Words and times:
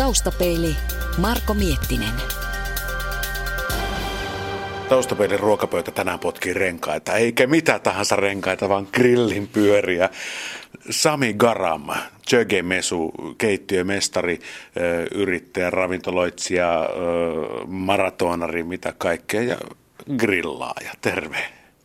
Taustapeili 0.00 0.76
Marko 1.18 1.54
Miettinen. 1.54 2.14
Taustapeilin 4.88 5.40
ruokapöytä 5.40 5.90
tänään 5.90 6.18
potkii 6.18 6.54
renkaita, 6.54 7.12
eikä 7.12 7.46
mitä 7.46 7.78
tahansa 7.78 8.16
renkaita, 8.16 8.68
vaan 8.68 8.88
grillin 8.92 9.48
pyöriä. 9.48 10.08
Sami 10.90 11.34
Garam, 11.34 11.86
Jöge 12.32 12.62
Mesu, 12.62 13.12
keittiömestari, 13.38 14.38
yrittäjä, 15.14 15.70
ravintoloitsija, 15.70 16.88
maratonari, 17.66 18.62
mitä 18.62 18.92
kaikkea 18.98 19.42
ja 19.42 19.56
grillaaja. 20.16 20.92
Terve. 21.00 21.38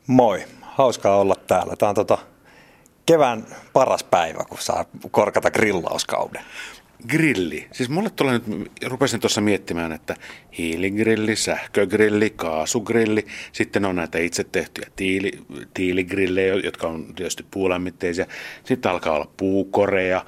Moi, 0.08 0.44
hauskaa 0.62 1.18
olla 1.18 1.36
täällä. 1.48 1.76
Tämä 1.76 1.90
on 1.90 1.96
tota 1.96 2.18
kevään 3.06 3.48
paras 3.74 4.04
päivä, 4.04 4.44
kun 4.50 4.58
saa 4.62 4.86
korkata 5.12 5.52
grillauskauden 5.52 6.42
grilli. 7.08 7.68
Siis 7.72 7.90
mulle 7.90 8.10
tulee 8.10 8.34
nyt, 8.34 8.72
rupesin 8.86 9.20
tuossa 9.20 9.42
miettimään, 9.42 9.92
että 9.92 10.16
hiiligrilli, 10.58 11.36
sähkögrilli, 11.36 12.30
kaasugrilli, 12.30 13.26
sitten 13.52 13.86
on 13.86 13.96
näitä 13.96 14.18
itse 14.18 14.44
tehtyjä 14.44 14.88
tiili, 14.96 15.32
tiiligrillejä, 15.74 16.54
jotka 16.54 16.88
on 16.88 17.16
tietysti 17.16 17.46
puulämmitteisiä. 17.52 18.26
Sitten 18.64 18.92
alkaa 18.92 19.16
olla 19.16 19.32
puukoreja, 19.38 20.26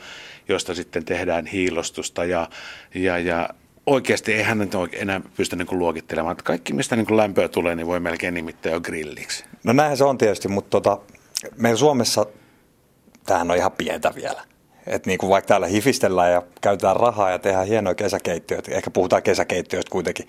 josta 0.50 0.76
sitten 0.76 1.06
tehdään 1.06 1.46
hiilostusta 1.46 2.26
ja, 2.26 2.50
ja, 2.96 3.18
ja 3.18 3.50
oikeasti 3.86 4.34
eihän 4.34 4.58
nyt 4.58 4.72
enää 4.94 5.22
pysty 5.38 5.56
niin 5.56 5.68
kuin 5.68 5.80
luokittelemaan. 5.80 6.32
Että 6.32 6.44
kaikki, 6.44 6.74
mistä 6.74 6.96
niin 6.96 7.08
kuin 7.08 7.18
lämpöä 7.18 7.48
tulee, 7.48 7.76
niin 7.76 7.88
voi 7.88 8.00
melkein 8.00 8.34
nimittää 8.34 8.72
jo 8.72 8.82
grilliksi. 8.82 9.46
No 9.64 9.74
näinhän 9.74 9.98
se 9.98 10.04
on 10.04 10.18
tietysti, 10.18 10.48
mutta 10.48 10.70
tota, 10.70 10.98
meillä 11.58 11.78
Suomessa 11.78 12.26
tämähän 13.26 13.52
on 13.52 13.58
ihan 13.58 13.72
pientä 13.72 14.12
vielä. 14.16 14.42
Että 14.88 15.10
niin 15.10 15.18
kuin 15.18 15.30
vaikka 15.30 15.48
täällä 15.48 15.68
hifistellään 15.68 16.32
ja 16.32 16.42
käytetään 16.62 16.96
rahaa 16.96 17.32
ja 17.32 17.40
tehdään 17.40 17.68
hienoja 17.68 17.96
kesäkeittiöitä, 17.96 18.72
ehkä 18.76 18.92
puhutaan 18.92 19.24
kesäkeittiöistä 19.24 19.92
kuitenkin, 19.92 20.28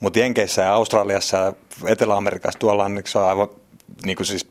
mutta 0.00 0.18
Jenkeissä 0.18 0.62
ja 0.62 0.74
Australiassa 0.74 1.36
ja 1.36 1.52
Etelä-Amerikassa 1.86 2.58
tuolla 2.58 2.84
on, 2.84 2.94
niin 2.94 3.04
se 3.06 3.18
on 3.18 3.28
aivan 3.28 3.48
niin 4.04 4.16
kuin 4.16 4.26
siis, 4.26 4.48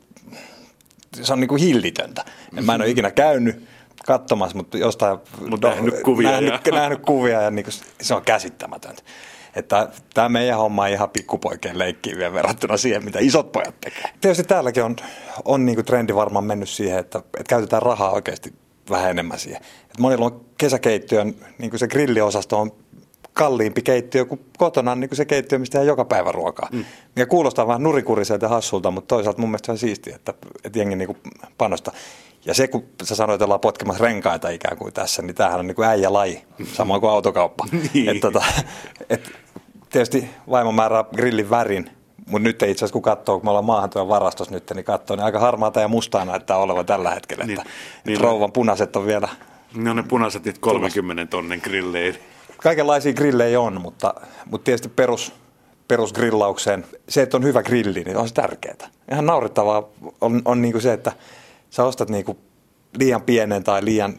se 1.22 1.34
on 1.34 1.40
niin 1.40 1.48
kuin 1.48 1.62
hillitöntä. 1.62 2.26
Mä 2.52 2.76
en 2.76 2.82
ole 2.82 2.90
ikinä 2.90 3.12
käynyt 3.12 3.68
katsomassa, 4.06 4.58
mutta 4.58 4.78
jostain 4.78 5.20
Mut 5.50 5.62
nähnyt 5.62 6.02
kuvia. 6.04 6.32
Nähnyt, 6.32 6.66
ja. 6.66 6.72
nähnyt 6.82 7.00
kuvia 7.02 7.42
ja 7.42 7.52
niin 7.52 7.66
kuin, 7.66 7.74
se 8.02 8.16
on 8.16 8.22
käsittämätöntä. 8.22 9.04
Että 9.56 9.90
tämä 10.14 10.30
meidän 10.30 10.58
homma 10.58 10.84
on 10.84 10.90
ihan 10.90 11.10
pikkupoikien 11.10 11.80
leikkiä 11.80 12.18
vielä 12.18 12.34
verrattuna 12.34 12.78
siihen, 12.78 13.06
mitä 13.06 13.20
isot 13.22 13.52
pojat 13.52 13.82
tekee. 13.82 14.04
Tietysti 14.22 14.44
täälläkin 14.44 14.84
on, 14.84 14.96
on 15.46 15.66
niin 15.66 15.76
kuin 15.76 15.86
trendi 15.86 16.16
varmaan 16.16 16.46
mennyt 16.46 16.70
siihen, 16.70 17.00
että, 17.00 17.20
että 17.20 17.50
käytetään 17.50 17.82
rahaa 17.82 18.12
oikeasti 18.12 18.54
vähän 18.90 19.12
enemmän 19.12 19.40
siihen. 19.40 19.62
Et 19.92 20.00
monilla 20.00 20.26
on 20.26 20.46
kesäkeittiön, 20.58 21.36
niin 21.58 21.70
kuin 21.70 21.80
se 21.80 21.88
grilliosasto 21.88 22.60
on 22.60 22.72
kalliimpi 23.34 23.82
keittiö 23.82 24.26
kuin 24.26 24.46
kotona 24.58 24.96
niin 24.96 25.10
kuin 25.10 25.18
se 25.18 25.26
keittiö, 25.26 25.60
mistä 25.60 25.72
tehdään 25.72 25.88
joka 25.88 26.06
päivä 26.06 26.32
ruokaa. 26.32 26.70
Mm. 26.72 26.86
Ja 27.16 27.26
kuulostaa 27.26 27.68
vähän 27.68 27.84
nurikuriselta 27.84 28.46
ja 28.46 28.50
hassulta, 28.50 28.92
mutta 28.92 29.16
toisaalta 29.16 29.42
mun 29.42 29.50
mielestä 29.50 29.72
on 29.72 29.78
siistiä, 29.78 30.16
että, 30.16 30.34
että 30.64 30.80
jengi 30.80 30.96
niin 30.96 31.08
kuin 31.08 31.18
panostaa. 31.58 31.94
Ja 32.46 32.54
se, 32.54 32.68
kun 32.68 32.84
sä 33.04 33.16
sanoit, 33.16 33.36
että 33.36 33.46
ollaan 33.46 33.60
potkimassa 33.60 34.04
renkaita 34.04 34.50
ikään 34.50 34.78
kuin 34.78 34.94
tässä, 34.94 35.22
niin 35.22 35.36
tämähän 35.36 35.60
on 35.60 35.68
niin 35.68 35.76
kuin 35.76 35.88
äijälaji, 35.88 36.44
samoin 36.74 37.02
kuin 37.02 37.12
autokauppa. 37.12 37.66
niin. 37.94 38.10
et, 38.10 38.20
tota, 38.20 38.44
et, 39.10 39.32
tietysti 39.90 40.30
vaimo 40.50 40.72
määrää 40.72 41.06
grillin 41.16 41.50
värin, 41.50 41.90
mutta 42.26 42.44
nyt 42.44 42.56
itse 42.56 42.66
asiassa 42.66 42.94
kun 42.94 43.02
katsoo, 43.02 43.40
kun 43.40 43.46
me 43.46 43.50
ollaan 43.50 43.66
maahantuon 43.66 44.10
varastossa 44.10 44.54
nyt, 44.54 44.72
niin 44.76 44.86
katsoo, 44.86 45.16
niin 45.16 45.26
aika 45.26 45.40
harmaata 45.40 45.80
ja 45.80 45.88
mustaa 45.88 46.26
näyttää 46.26 46.58
olevan 46.58 46.86
tällä 46.86 47.12
hetkellä. 47.12 47.46
Niin, 47.46 47.60
että, 47.60 47.72
niin, 48.06 48.14
että 48.14 48.24
rouvan 48.28 48.52
punaiset 48.52 48.96
on 48.96 49.06
vielä... 49.06 49.30
Ne 49.76 49.90
on 49.90 49.96
ne 49.96 50.04
punaiset 50.04 50.46
niitä 50.46 50.60
30 50.62 51.26
tonnen 51.26 51.60
grillejä. 51.64 52.14
Kaikenlaisia 52.58 53.14
grillejä 53.14 53.62
on, 53.62 53.82
mutta, 53.82 54.14
mutta 54.46 54.66
tietysti 54.66 54.90
perus, 54.90 55.34
perusgrillaukseen, 55.88 56.86
se, 57.10 57.22
että 57.22 57.38
on 57.38 57.44
hyvä 57.44 57.64
grilli, 57.64 58.04
niin 58.04 58.18
on 58.18 58.28
se 58.28 58.34
tärkeää. 58.34 58.90
Ihan 59.12 59.26
naurettavaa 59.26 59.84
on, 60.22 60.42
on 60.46 60.62
niin 60.62 60.72
kuin 60.72 60.82
se, 60.82 60.94
että 60.94 61.12
sä 61.70 61.84
ostat 61.84 62.10
niin 62.10 62.26
kuin 62.26 62.38
liian 62.98 63.22
pienen 63.22 63.64
tai 63.64 63.86
liian, 63.86 64.14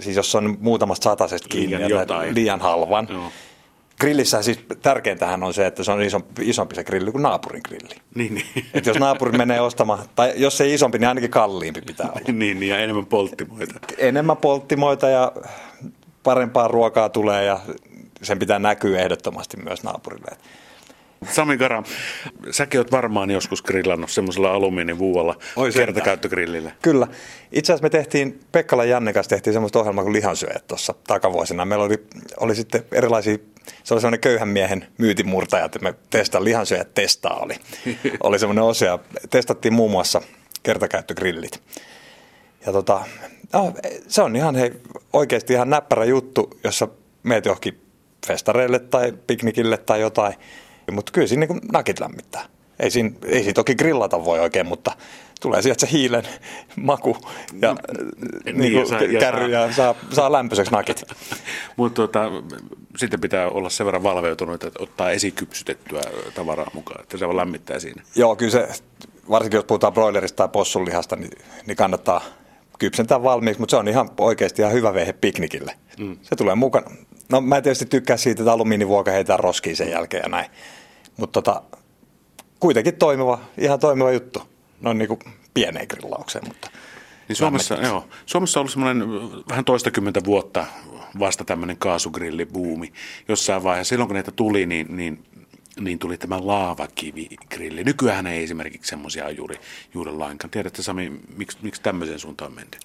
siis 0.00 0.16
jos 0.16 0.34
on 0.34 0.56
muutamasta 0.60 1.04
satasesta 1.04 1.48
kiinni, 1.48 1.76
liian, 1.76 1.90
jotain. 1.90 2.34
liian 2.34 2.60
halvan, 2.60 3.06
Joo 3.10 3.32
Grillissä 4.00 4.42
siis 4.42 4.60
tärkeintähän 4.82 5.42
on 5.42 5.54
se, 5.54 5.66
että 5.66 5.84
se 5.84 5.92
on 5.92 6.02
isompi, 6.02 6.48
isompi 6.48 6.74
se 6.74 6.84
grilli 6.84 7.12
kuin 7.12 7.22
naapurin 7.22 7.62
grilli. 7.68 7.94
Niin, 8.14 8.34
niin. 8.34 8.66
Että 8.74 8.90
jos 8.90 8.98
naapuri 8.98 9.38
menee 9.38 9.60
ostamaan, 9.60 10.04
tai 10.14 10.32
jos 10.36 10.58
se 10.58 10.64
ei 10.64 10.74
isompi, 10.74 10.98
niin 10.98 11.08
ainakin 11.08 11.30
kalliimpi 11.30 11.80
pitää 11.80 12.06
olla. 12.06 12.20
niin, 12.32 12.60
niin, 12.60 12.70
ja 12.70 12.78
enemmän 12.78 13.06
polttimoita. 13.06 13.74
Enemmän 13.98 14.36
polttimoita 14.36 15.08
ja 15.08 15.32
parempaa 16.22 16.68
ruokaa 16.68 17.08
tulee 17.08 17.44
ja 17.44 17.60
sen 18.22 18.38
pitää 18.38 18.58
näkyä 18.58 19.00
ehdottomasti 19.00 19.56
myös 19.56 19.82
naapurille. 19.82 20.36
Sami 21.30 21.58
Kara, 21.58 21.82
säkin 22.50 22.80
oot 22.80 22.92
varmaan 22.92 23.30
joskus 23.30 23.62
grillannut 23.62 24.10
semmoisella 24.10 24.52
alumiinivuolla 24.52 25.36
kertakäyttögrillillä. 25.74 26.70
Kyllä. 26.82 27.06
Itse 27.52 27.72
asiassa 27.72 27.82
me 27.82 27.90
tehtiin, 27.90 28.40
Pekkala 28.52 28.84
Janne 28.84 29.12
kanssa 29.12 29.30
tehtiin 29.30 29.52
semmoista 29.52 29.80
ohjelmaa 29.80 30.04
kuin 30.04 30.12
lihansyöjät 30.12 30.66
tuossa 30.66 30.94
takavuosina. 31.06 31.64
Meillä 31.64 31.84
oli, 31.84 32.06
oli 32.40 32.54
sitten 32.54 32.84
erilaisia, 32.92 33.38
se 33.84 33.94
oli 33.94 34.00
semmoinen 34.00 34.20
köyhän 34.20 34.48
miehen 34.48 34.86
myytimurtaja, 34.98 35.64
että 35.64 35.78
me 35.78 35.94
testaan 36.10 36.44
lihansyöjät 36.44 36.94
testaa 36.94 37.38
oli. 37.38 37.54
oli 38.22 38.38
semmoinen 38.38 38.64
osio. 38.64 39.00
Testattiin 39.30 39.74
muun 39.74 39.90
muassa 39.90 40.20
kertakäyttögrillit. 40.62 41.62
Ja 42.66 42.72
tota, 42.72 43.04
no, 43.52 43.72
se 44.08 44.22
on 44.22 44.36
ihan 44.36 44.54
hei, 44.56 44.72
oikeasti 45.12 45.52
ihan 45.52 45.70
näppärä 45.70 46.04
juttu, 46.04 46.58
jossa 46.64 46.88
meet 47.22 47.44
johonkin 47.44 47.80
festareille 48.26 48.78
tai 48.78 49.12
piknikille 49.26 49.76
tai 49.76 50.00
jotain– 50.00 50.34
mutta 50.90 51.12
kyllä 51.12 51.26
siinä 51.26 51.46
niin 51.46 51.60
nakit 51.72 52.00
lämmittää. 52.00 52.44
Ei 52.80 52.90
siinä, 52.90 53.10
ei 53.26 53.38
siinä 53.38 53.52
toki 53.52 53.74
grillata 53.74 54.24
voi 54.24 54.40
oikein, 54.40 54.66
mutta 54.66 54.92
tulee 55.40 55.62
sieltä 55.62 55.86
se 55.86 55.92
hiilen 55.92 56.22
maku 56.76 57.16
ja, 57.62 57.76
niin, 58.44 58.58
niin 58.58 58.72
ja, 58.72 58.86
saa, 58.86 59.00
kärry 59.20 59.50
ja, 59.50 59.60
ja 59.60 59.72
saa, 59.72 59.94
saa 60.10 60.32
lämpöiseksi 60.32 60.72
nakit. 60.72 61.02
mutta 61.76 62.02
tota, 62.02 62.30
sitten 62.96 63.20
pitää 63.20 63.48
olla 63.48 63.70
sen 63.70 63.86
verran 63.86 64.02
valveutunut, 64.02 64.64
että 64.64 64.82
ottaa 64.82 65.10
esikypsytettyä 65.10 66.00
tavaraa 66.34 66.70
mukaan, 66.74 67.00
että 67.00 67.18
se 67.18 67.26
on 67.26 67.36
lämmittää 67.36 67.78
siinä. 67.78 68.02
Joo, 68.16 68.36
kyllä 68.36 68.52
se, 68.52 68.68
varsinkin 69.30 69.58
jos 69.58 69.64
puhutaan 69.64 69.92
broilerista 69.92 70.36
tai 70.36 70.48
possunlihasta, 70.48 71.16
niin, 71.16 71.30
niin 71.66 71.76
kannattaa 71.76 72.20
kypsentää 72.78 73.22
valmiiksi, 73.22 73.60
mutta 73.60 73.70
se 73.70 73.76
on 73.76 73.88
ihan 73.88 74.10
oikeasti 74.18 74.62
ihan 74.62 74.74
hyvä 74.74 74.94
vehe 74.94 75.12
piknikille. 75.12 75.74
Mm. 75.98 76.16
Se 76.22 76.36
tulee 76.36 76.54
mukana. 76.54 76.90
No 77.28 77.40
mä 77.40 77.60
tietysti 77.60 77.86
tykkään 77.86 78.18
siitä, 78.18 78.42
että 78.42 78.52
alumiinivuoka 78.52 79.10
heitää 79.10 79.36
roskiin 79.36 79.76
sen 79.76 79.90
jälkeen 79.90 80.22
ja 80.22 80.28
näin. 80.28 80.50
Mutta 81.16 81.42
tota, 81.42 81.62
kuitenkin 82.62 82.96
toimiva, 82.96 83.40
ihan 83.58 83.80
toimiva 83.80 84.12
juttu. 84.12 84.42
No 84.80 84.92
niin 84.92 85.08
kuin 85.08 85.20
pieneen 85.54 85.86
grillaukseen, 85.90 86.48
mutta 86.48 86.70
niin 87.28 87.36
Suomessa, 87.36 87.74
joo, 87.74 88.08
Suomessa 88.26 88.60
on 88.60 88.62
ollut 88.62 88.72
semmoinen 88.72 89.08
vähän 89.48 89.64
toistakymmentä 89.64 90.20
vuotta 90.24 90.66
vasta 91.18 91.44
tämmöinen 91.44 91.76
kaasugrillibuumi 91.76 92.92
jossain 93.28 93.62
vaiheessa. 93.62 93.88
Silloin 93.88 94.08
kun 94.08 94.14
näitä 94.14 94.30
tuli, 94.30 94.66
niin, 94.66 94.96
niin, 94.96 95.24
niin 95.80 95.98
tuli 95.98 96.18
tämä 96.18 96.46
laavakivigrilli. 96.46 97.84
Nykyään 97.84 98.26
ei 98.26 98.42
esimerkiksi 98.42 98.90
semmoisia 98.90 99.30
juuri, 99.30 99.56
juuri 99.94 100.12
lainkaan. 100.12 100.50
Tiedätkö 100.50 100.82
Sami, 100.82 101.20
miksi, 101.36 101.58
miksi 101.62 101.82
tämmöiseen 101.82 102.18
suuntaan 102.18 102.50
on 102.50 102.54
menty? 102.54 102.78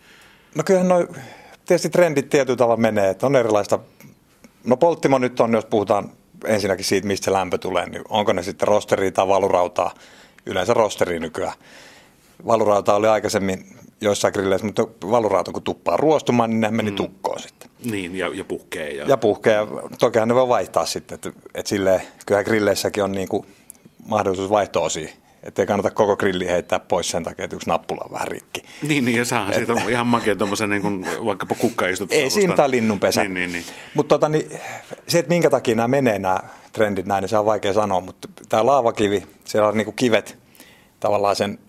No 0.56 0.64
kyllähän 0.64 0.88
noin, 0.88 1.08
tietysti 1.66 1.90
trendit 1.90 2.30
tietyllä 2.30 2.58
tavalla 2.58 2.82
menee, 2.82 3.10
että 3.10 3.26
on 3.26 3.36
erilaista. 3.36 3.80
No 4.64 4.78
polttimo 4.78 5.18
nyt 5.18 5.40
on, 5.40 5.54
jos 5.54 5.66
puhutaan 5.66 6.12
ensinnäkin 6.46 6.86
siitä, 6.86 7.08
mistä 7.08 7.26
se 7.26 7.32
lämpö 7.32 7.58
tulee, 7.58 7.90
niin 7.90 8.04
onko 8.10 8.34
ne 8.34 8.44
sitten 8.44 8.68
rosteria 8.68 9.12
tai 9.12 9.28
valurautaa, 9.28 9.94
yleensä 10.46 10.74
rosteri 10.74 11.20
nykyään. 11.20 11.54
Valurauta 12.48 12.96
oli 12.96 13.08
aikaisemmin 13.08 13.66
joissain 14.02 14.34
grilleissä, 14.34 14.66
mutta 14.66 14.88
valurauta 15.12 15.52
kun 15.52 15.64
tuppaa 15.64 15.98
ruostumaan, 15.98 16.50
niin 16.50 16.62
ne 16.62 16.72
meni 16.72 16.92
mm. 16.92 16.96
tukkoon 16.96 17.40
sitten. 17.40 17.70
Niin, 17.84 18.16
ja, 18.16 18.32
ja 18.34 18.44
puhkee. 18.44 18.90
Ja, 18.90 19.06
ja 19.08 19.18
puhkee, 19.18 19.58
tokihan 20.00 20.28
ne 20.28 20.36
voi 20.36 20.48
vaihtaa 20.48 20.86
sitten, 20.86 21.16
että, 21.16 21.32
että 21.56 21.70
silleen, 21.70 22.02
kyllähän 22.26 22.46
grilleissäkin 22.46 23.04
on 23.04 23.12
niin 23.12 23.28
kuin 23.28 23.46
mahdollisuus 24.08 24.50
vaihto-osia 24.50 25.10
että 25.48 25.62
ei 25.62 25.66
kannata 25.66 25.92
koko 25.92 26.18
grilli 26.18 26.48
heittää 26.48 26.80
pois 26.80 27.10
sen 27.10 27.24
takia, 27.24 27.46
että 27.46 27.56
yksi 27.56 27.70
nappula 27.70 28.02
on 28.06 28.12
vähän 28.12 28.28
rikki. 28.28 28.64
Niin, 28.82 29.06
niin 29.06 29.18
ja 29.18 29.26
saa 29.26 29.54
siitä 29.54 29.74
on 29.74 29.90
ihan 29.90 30.08
makea 30.08 30.36
tuommoisen 30.36 30.70
niin 30.70 30.82
kuin, 30.82 31.06
vaikkapa 31.26 31.56
kukkaistut. 31.56 32.12
Ei 32.12 32.30
siinä 32.30 32.56
tai 32.56 32.72
linnunpesä. 32.72 33.22
Niin, 33.22 33.34
niin, 33.34 33.52
niin. 33.52 33.64
Mutta 33.94 34.16
tota, 34.16 34.30
niin, 34.30 34.52
se, 35.08 35.20
että 35.20 35.30
minkä 35.30 35.50
takia 35.50 35.76
nämä 35.76 35.88
menee 35.88 36.20
nämä 36.20 36.40
trendit 36.74 37.06
näin, 37.06 37.22
niin 37.22 37.30
se 37.30 37.38
on 37.38 37.46
vaikea 37.46 37.74
sanoa, 37.74 38.02
mutta 38.02 38.28
tämä 38.50 38.66
laavakivi, 38.66 39.28
siellä 39.46 39.68
on 39.68 39.78
niin 39.78 39.86
kuin 39.86 39.96
kivet 39.96 40.38
tavallaan 41.00 41.36
sen 41.36 41.60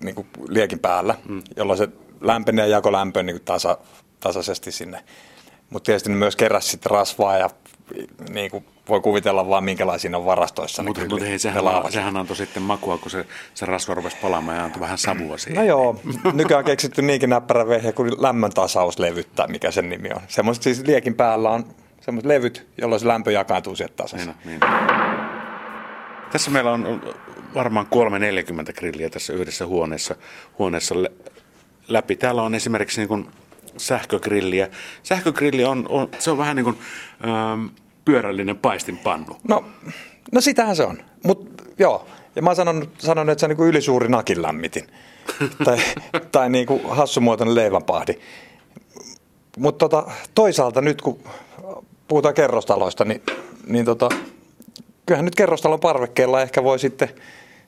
niin 0.00 0.14
kuin 0.14 0.26
liekin 0.48 0.78
päällä, 0.78 1.14
mm. 1.28 1.42
jolloin 1.56 1.78
se 1.78 1.88
lämpenee 2.20 2.66
ja 2.66 2.76
jako 2.76 2.92
lämpöä 2.92 3.22
niin 3.22 3.36
kuin 3.36 3.44
tasa, 3.44 3.78
tasaisesti 4.20 4.72
sinne. 4.72 5.04
Mutta 5.72 5.86
tietysti 5.86 6.10
ne 6.10 6.16
myös 6.16 6.36
keräsi 6.36 6.68
sitten 6.68 6.90
rasvaa 6.90 7.38
ja 7.38 7.50
niin 8.30 8.50
kuin 8.50 8.64
voi 8.88 9.00
kuvitella 9.00 9.48
vaan 9.48 9.64
minkälaisia 9.64 10.16
on 10.16 10.26
varastoissa. 10.26 10.82
Mutta 10.82 11.08
mut 11.08 11.20
hei, 11.20 11.38
sehän, 11.38 11.64
sehän 11.90 12.16
antoi 12.16 12.36
sitten 12.36 12.62
makua, 12.62 12.98
kun 12.98 13.10
se, 13.10 13.26
se 13.54 13.66
rasva 13.66 13.94
rupesi 13.94 14.16
palaamaan 14.22 14.58
ja 14.58 14.64
antoi 14.64 14.80
vähän 14.80 14.98
savua 14.98 15.38
siihen. 15.38 15.60
No 15.60 15.68
joo, 15.68 16.00
nykyään 16.32 16.58
on 16.58 16.64
keksitty 16.64 17.02
niinkin 17.02 17.30
näppärä 17.30 17.68
vehje 17.68 17.92
kuin 17.92 18.12
lämmön 18.18 18.50
tasauslevyttä, 18.50 19.46
mikä 19.46 19.70
sen 19.70 19.90
nimi 19.90 20.08
on. 20.14 20.20
Semmoiset 20.28 20.62
siis 20.62 20.82
liekin 20.86 21.14
päällä 21.14 21.50
on 21.50 21.64
semmoiset 22.00 22.28
levyt, 22.28 22.66
jolloin 22.78 23.00
se 23.00 23.08
lämpö 23.08 23.32
jakaantuu 23.32 23.76
sieltä 23.76 23.94
tasaisesti. 23.96 24.34
Niin, 24.44 24.60
niin. 24.60 24.72
Tässä 26.32 26.50
meillä 26.50 26.72
on 26.72 27.14
varmaan 27.54 27.86
340 27.86 28.72
grilliä 28.72 29.10
tässä 29.10 29.32
yhdessä 29.32 29.66
huoneessa, 29.66 30.14
huoneessa 30.58 30.94
läpi. 31.88 32.16
Täällä 32.16 32.42
on 32.42 32.54
esimerkiksi 32.54 33.00
niin 33.00 33.08
kuin 33.08 33.28
sähkögrilliä. 33.76 34.68
Sähkögrilli 35.02 35.64
on, 35.64 35.86
on, 35.88 36.08
se 36.18 36.30
on 36.30 36.38
vähän 36.38 36.56
niin 36.56 36.64
kuin 36.64 36.78
ähm, 37.24 37.66
pyörällinen 38.04 38.58
paistinpannu. 38.58 39.36
No, 39.48 39.64
no 40.32 40.40
sitähän 40.40 40.76
se 40.76 40.84
on. 40.84 40.98
Mutta 41.24 41.64
joo, 41.78 42.06
ja 42.36 42.42
mä 42.42 42.54
sanon, 42.54 42.88
sanon 42.98 43.30
että 43.30 43.40
se 43.40 43.46
on 43.46 43.50
niin 43.50 43.56
kuin 43.56 43.68
ylisuuri 43.68 44.08
nakin 44.08 44.42
lämmitin. 44.42 44.86
tai 45.64 45.78
tai 46.32 46.50
niin 46.50 46.66
kuin 46.66 46.80
hassumuotoinen 46.88 47.54
leivänpahdi. 47.54 48.14
Mutta 49.58 49.88
tota, 49.88 50.10
toisaalta 50.34 50.80
nyt 50.80 51.02
kun 51.02 51.20
puhutaan 52.08 52.34
kerrostaloista, 52.34 53.04
niin, 53.04 53.22
niin 53.66 53.84
tota, 53.84 54.08
kyllähän 55.06 55.24
nyt 55.24 55.34
kerrostalon 55.34 55.80
parvekkeella 55.80 56.42
ehkä 56.42 56.64
voi 56.64 56.78
sitten, 56.78 57.08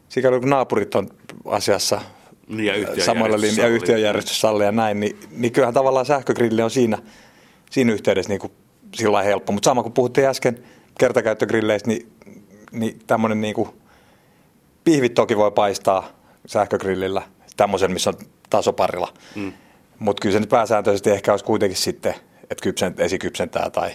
sikäli 0.09 0.41
kun 0.41 0.51
naapurit 0.51 0.95
on 0.95 1.09
asiassa 1.45 2.01
ja 2.49 3.05
samalla 3.05 3.41
linjalla 3.41 3.63
ja 3.63 3.75
yhtiöjärjestyssalli 3.75 4.65
ja 4.65 4.73
näin, 4.73 5.01
niin, 5.01 5.19
niin 5.31 5.53
kyllähän 5.53 5.75
tavallaan 5.75 6.07
sähkögrilli 6.07 6.63
on 6.63 6.71
siinä, 6.71 6.99
siinä 7.71 7.93
yhteydessä 7.93 8.29
niin 8.29 8.41
kuin 8.41 8.53
sillä 8.95 9.23
helppo. 9.23 9.53
Mutta 9.53 9.71
sama 9.71 9.83
kuin 9.83 9.93
puhuttiin 9.93 10.27
äsken 10.27 10.59
kertakäyttögrilleistä, 10.99 11.89
niin, 11.89 12.13
niin 12.73 12.99
tämmöinen 13.07 13.41
niin 13.41 13.55
kuin, 13.55 13.69
pihvit 14.85 15.15
toki 15.15 15.37
voi 15.37 15.51
paistaa 15.51 16.09
sähkögrillillä, 16.47 17.23
tämmöisen, 17.57 17.93
missä 17.93 18.11
on 18.11 18.17
tasoparilla. 18.51 19.09
Mm. 19.35 19.53
Mutta 19.99 20.21
kyllä 20.21 20.33
se 20.33 20.41
nyt 20.41 20.49
pääsääntöisesti 20.49 21.11
ehkä 21.11 21.31
olisi 21.31 21.45
kuitenkin 21.45 21.79
sitten, 21.79 22.15
että 22.43 22.63
kypsent, 22.63 23.01
esikypsentää 23.01 23.71
tai, 23.71 23.91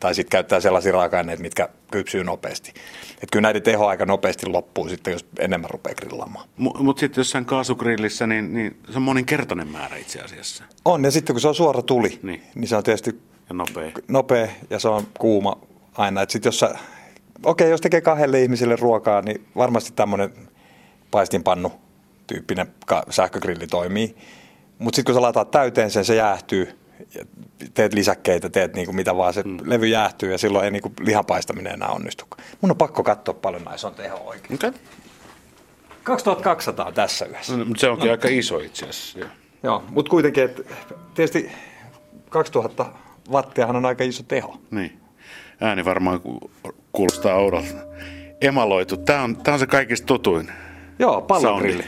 tai 0.00 0.14
sitten 0.14 0.30
käyttää 0.30 0.60
sellaisia 0.60 0.92
raaka-aineita, 0.92 1.42
mitkä 1.42 1.68
kypsyy 1.90 2.24
nopeasti. 2.24 2.74
Et 3.22 3.28
kyllä 3.32 3.42
näiden 3.42 3.62
teho 3.62 3.86
aika 3.86 4.06
nopeasti 4.06 4.46
loppuu 4.46 4.88
sitten, 4.88 5.12
jos 5.12 5.26
enemmän 5.38 5.70
rupeaa 5.70 5.94
grillaamaan. 5.94 6.48
Mutta 6.56 7.00
sitten 7.00 7.20
jossain 7.20 7.44
kaasugrillissä, 7.44 8.26
niin, 8.26 8.54
niin 8.54 8.76
se 8.90 8.96
on 8.96 9.02
moninkertainen 9.02 9.68
määrä 9.68 9.96
itse 9.96 10.20
asiassa. 10.20 10.64
On, 10.84 11.04
ja 11.04 11.10
sitten 11.10 11.34
kun 11.34 11.40
se 11.40 11.48
on 11.48 11.54
suora 11.54 11.82
tuli, 11.82 12.18
niin, 12.22 12.42
niin 12.54 12.68
se 12.68 12.76
on 12.76 12.82
tietysti 12.82 13.20
ja 13.48 13.54
nopea. 13.54 13.90
nopea 14.08 14.48
ja 14.70 14.78
se 14.78 14.88
on 14.88 15.06
kuuma 15.18 15.56
aina. 15.94 16.22
Et 16.22 16.30
sit 16.30 16.44
jos 16.44 16.58
sä, 16.58 16.78
okei, 17.42 17.70
jos 17.70 17.80
tekee 17.80 18.00
kahdelle 18.00 18.42
ihmiselle 18.42 18.76
ruokaa, 18.76 19.22
niin 19.22 19.46
varmasti 19.56 19.92
tämmöinen 19.96 20.30
paistinpannu 21.10 21.72
tyyppinen 22.26 22.66
sähkögrilli 23.10 23.66
toimii. 23.66 24.16
Mutta 24.78 24.96
sitten 24.96 25.12
kun 25.12 25.14
sä 25.14 25.22
laitat 25.22 25.50
täyteen 25.50 25.90
sen, 25.90 26.04
se 26.04 26.14
jäähtyy, 26.14 26.78
teet 27.74 27.94
lisäkkeitä, 27.94 28.50
teet 28.50 28.74
niinku 28.74 28.92
mitä 28.92 29.16
vaan, 29.16 29.34
se 29.34 29.42
mm. 29.42 29.58
levy 29.64 29.86
jäähtyy 29.86 30.32
ja 30.32 30.38
silloin 30.38 30.64
ei 30.64 30.70
niinku 30.70 30.92
lihapaistaminen 31.00 31.72
enää 31.72 31.88
onnistu. 31.88 32.24
Mun 32.60 32.70
on 32.70 32.76
pakko 32.76 33.02
katsoa 33.02 33.34
paljon 33.34 33.64
näissä 33.64 33.88
on 33.88 33.94
teho 33.94 34.16
oikein. 34.16 34.54
Okay. 34.54 34.72
2200 36.02 36.92
tässä 36.92 37.24
yhdessä. 37.24 37.56
No, 37.56 37.64
se 37.76 37.88
onkin 37.88 38.06
no. 38.06 38.12
aika 38.12 38.28
iso 38.28 38.58
itse 38.58 38.84
asiassa. 38.84 39.18
Joo, 39.18 39.28
Joo 39.62 39.84
mutta 39.90 40.10
kuitenkin, 40.10 40.44
että 40.44 40.62
tietysti 41.14 41.50
2000 42.28 42.86
wattiahan 43.30 43.76
on 43.76 43.86
aika 43.86 44.04
iso 44.04 44.22
teho. 44.22 44.58
Niin. 44.70 45.00
Ääni 45.60 45.84
varmaan 45.84 46.20
kuulostaa 46.92 47.34
oudolta. 47.34 47.74
Emaloitu. 48.40 48.96
Tämä 48.96 49.22
on, 49.22 49.36
tämä 49.36 49.52
on 49.52 49.58
se 49.58 49.66
kaikista 49.66 50.06
tutuin. 50.06 50.52
Joo, 50.98 51.22
pallogrilli. 51.22 51.84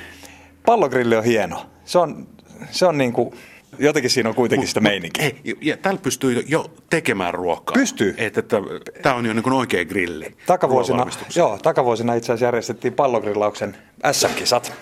Pallogrilli 0.66 1.16
on 1.16 1.24
hieno. 1.24 1.66
Se 1.84 1.98
on, 1.98 2.26
se 2.70 2.86
on 2.86 2.98
niin 2.98 3.12
kuin, 3.12 3.34
jotenkin 3.78 4.10
siinä 4.10 4.28
on 4.28 4.34
kuitenkin 4.34 4.68
sitä 4.68 4.80
meininkiä. 4.80 5.24
Ei, 5.24 5.56
ja 5.60 5.76
täällä 5.76 6.00
pystyy 6.02 6.44
jo 6.48 6.70
tekemään 6.90 7.34
ruokaa. 7.34 7.74
Pystyy. 7.74 8.14
Että, 8.18 8.40
että 8.40 8.60
tämä 9.02 9.14
on 9.14 9.26
jo 9.26 9.32
niin 9.32 9.52
oikea 9.52 9.84
grilli. 9.84 10.36
Takavuosina, 10.46 11.06
joo, 11.36 11.58
takavuosina 11.62 12.14
itse 12.14 12.32
asiassa 12.32 12.44
järjestettiin 12.44 12.92
pallogrillauksen 12.92 13.76
SM-kisat. 14.12 14.72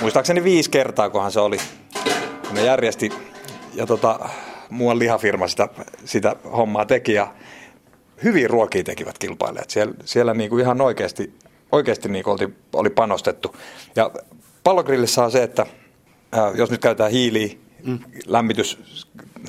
Muistaakseni 0.00 0.44
viisi 0.44 0.70
kertaa, 0.70 1.10
kunhan 1.10 1.32
se 1.32 1.40
oli, 1.40 1.56
ne 2.52 2.64
järjesti. 2.64 3.12
Ja 3.74 3.86
tota, 3.86 4.28
muuan 4.70 4.98
lihafirma 4.98 5.48
sitä, 5.48 5.68
sitä 6.04 6.36
hommaa 6.56 6.84
teki 6.84 7.12
ja 7.12 7.34
hyvin 8.24 8.50
ruokia 8.50 8.84
tekivät 8.84 9.18
kilpailijat. 9.18 9.70
Siellä, 9.70 9.94
siellä 10.04 10.34
niin 10.34 10.50
kuin 10.50 10.60
ihan 10.60 10.80
oikeasti, 10.80 11.34
oikeasti 11.72 12.08
niin 12.08 12.24
kuin 12.24 12.38
oli, 12.40 12.54
oli 12.72 12.90
panostettu. 12.90 13.56
Ja 13.96 14.10
pallogrillissä 14.64 15.24
on 15.24 15.30
se, 15.30 15.42
että 15.42 15.66
ää, 16.32 16.52
jos 16.54 16.70
nyt 16.70 16.80
käytetään 16.80 17.10
hiiliä, 17.10 17.56
mm. 17.84 17.98
lämmitys 18.26 18.78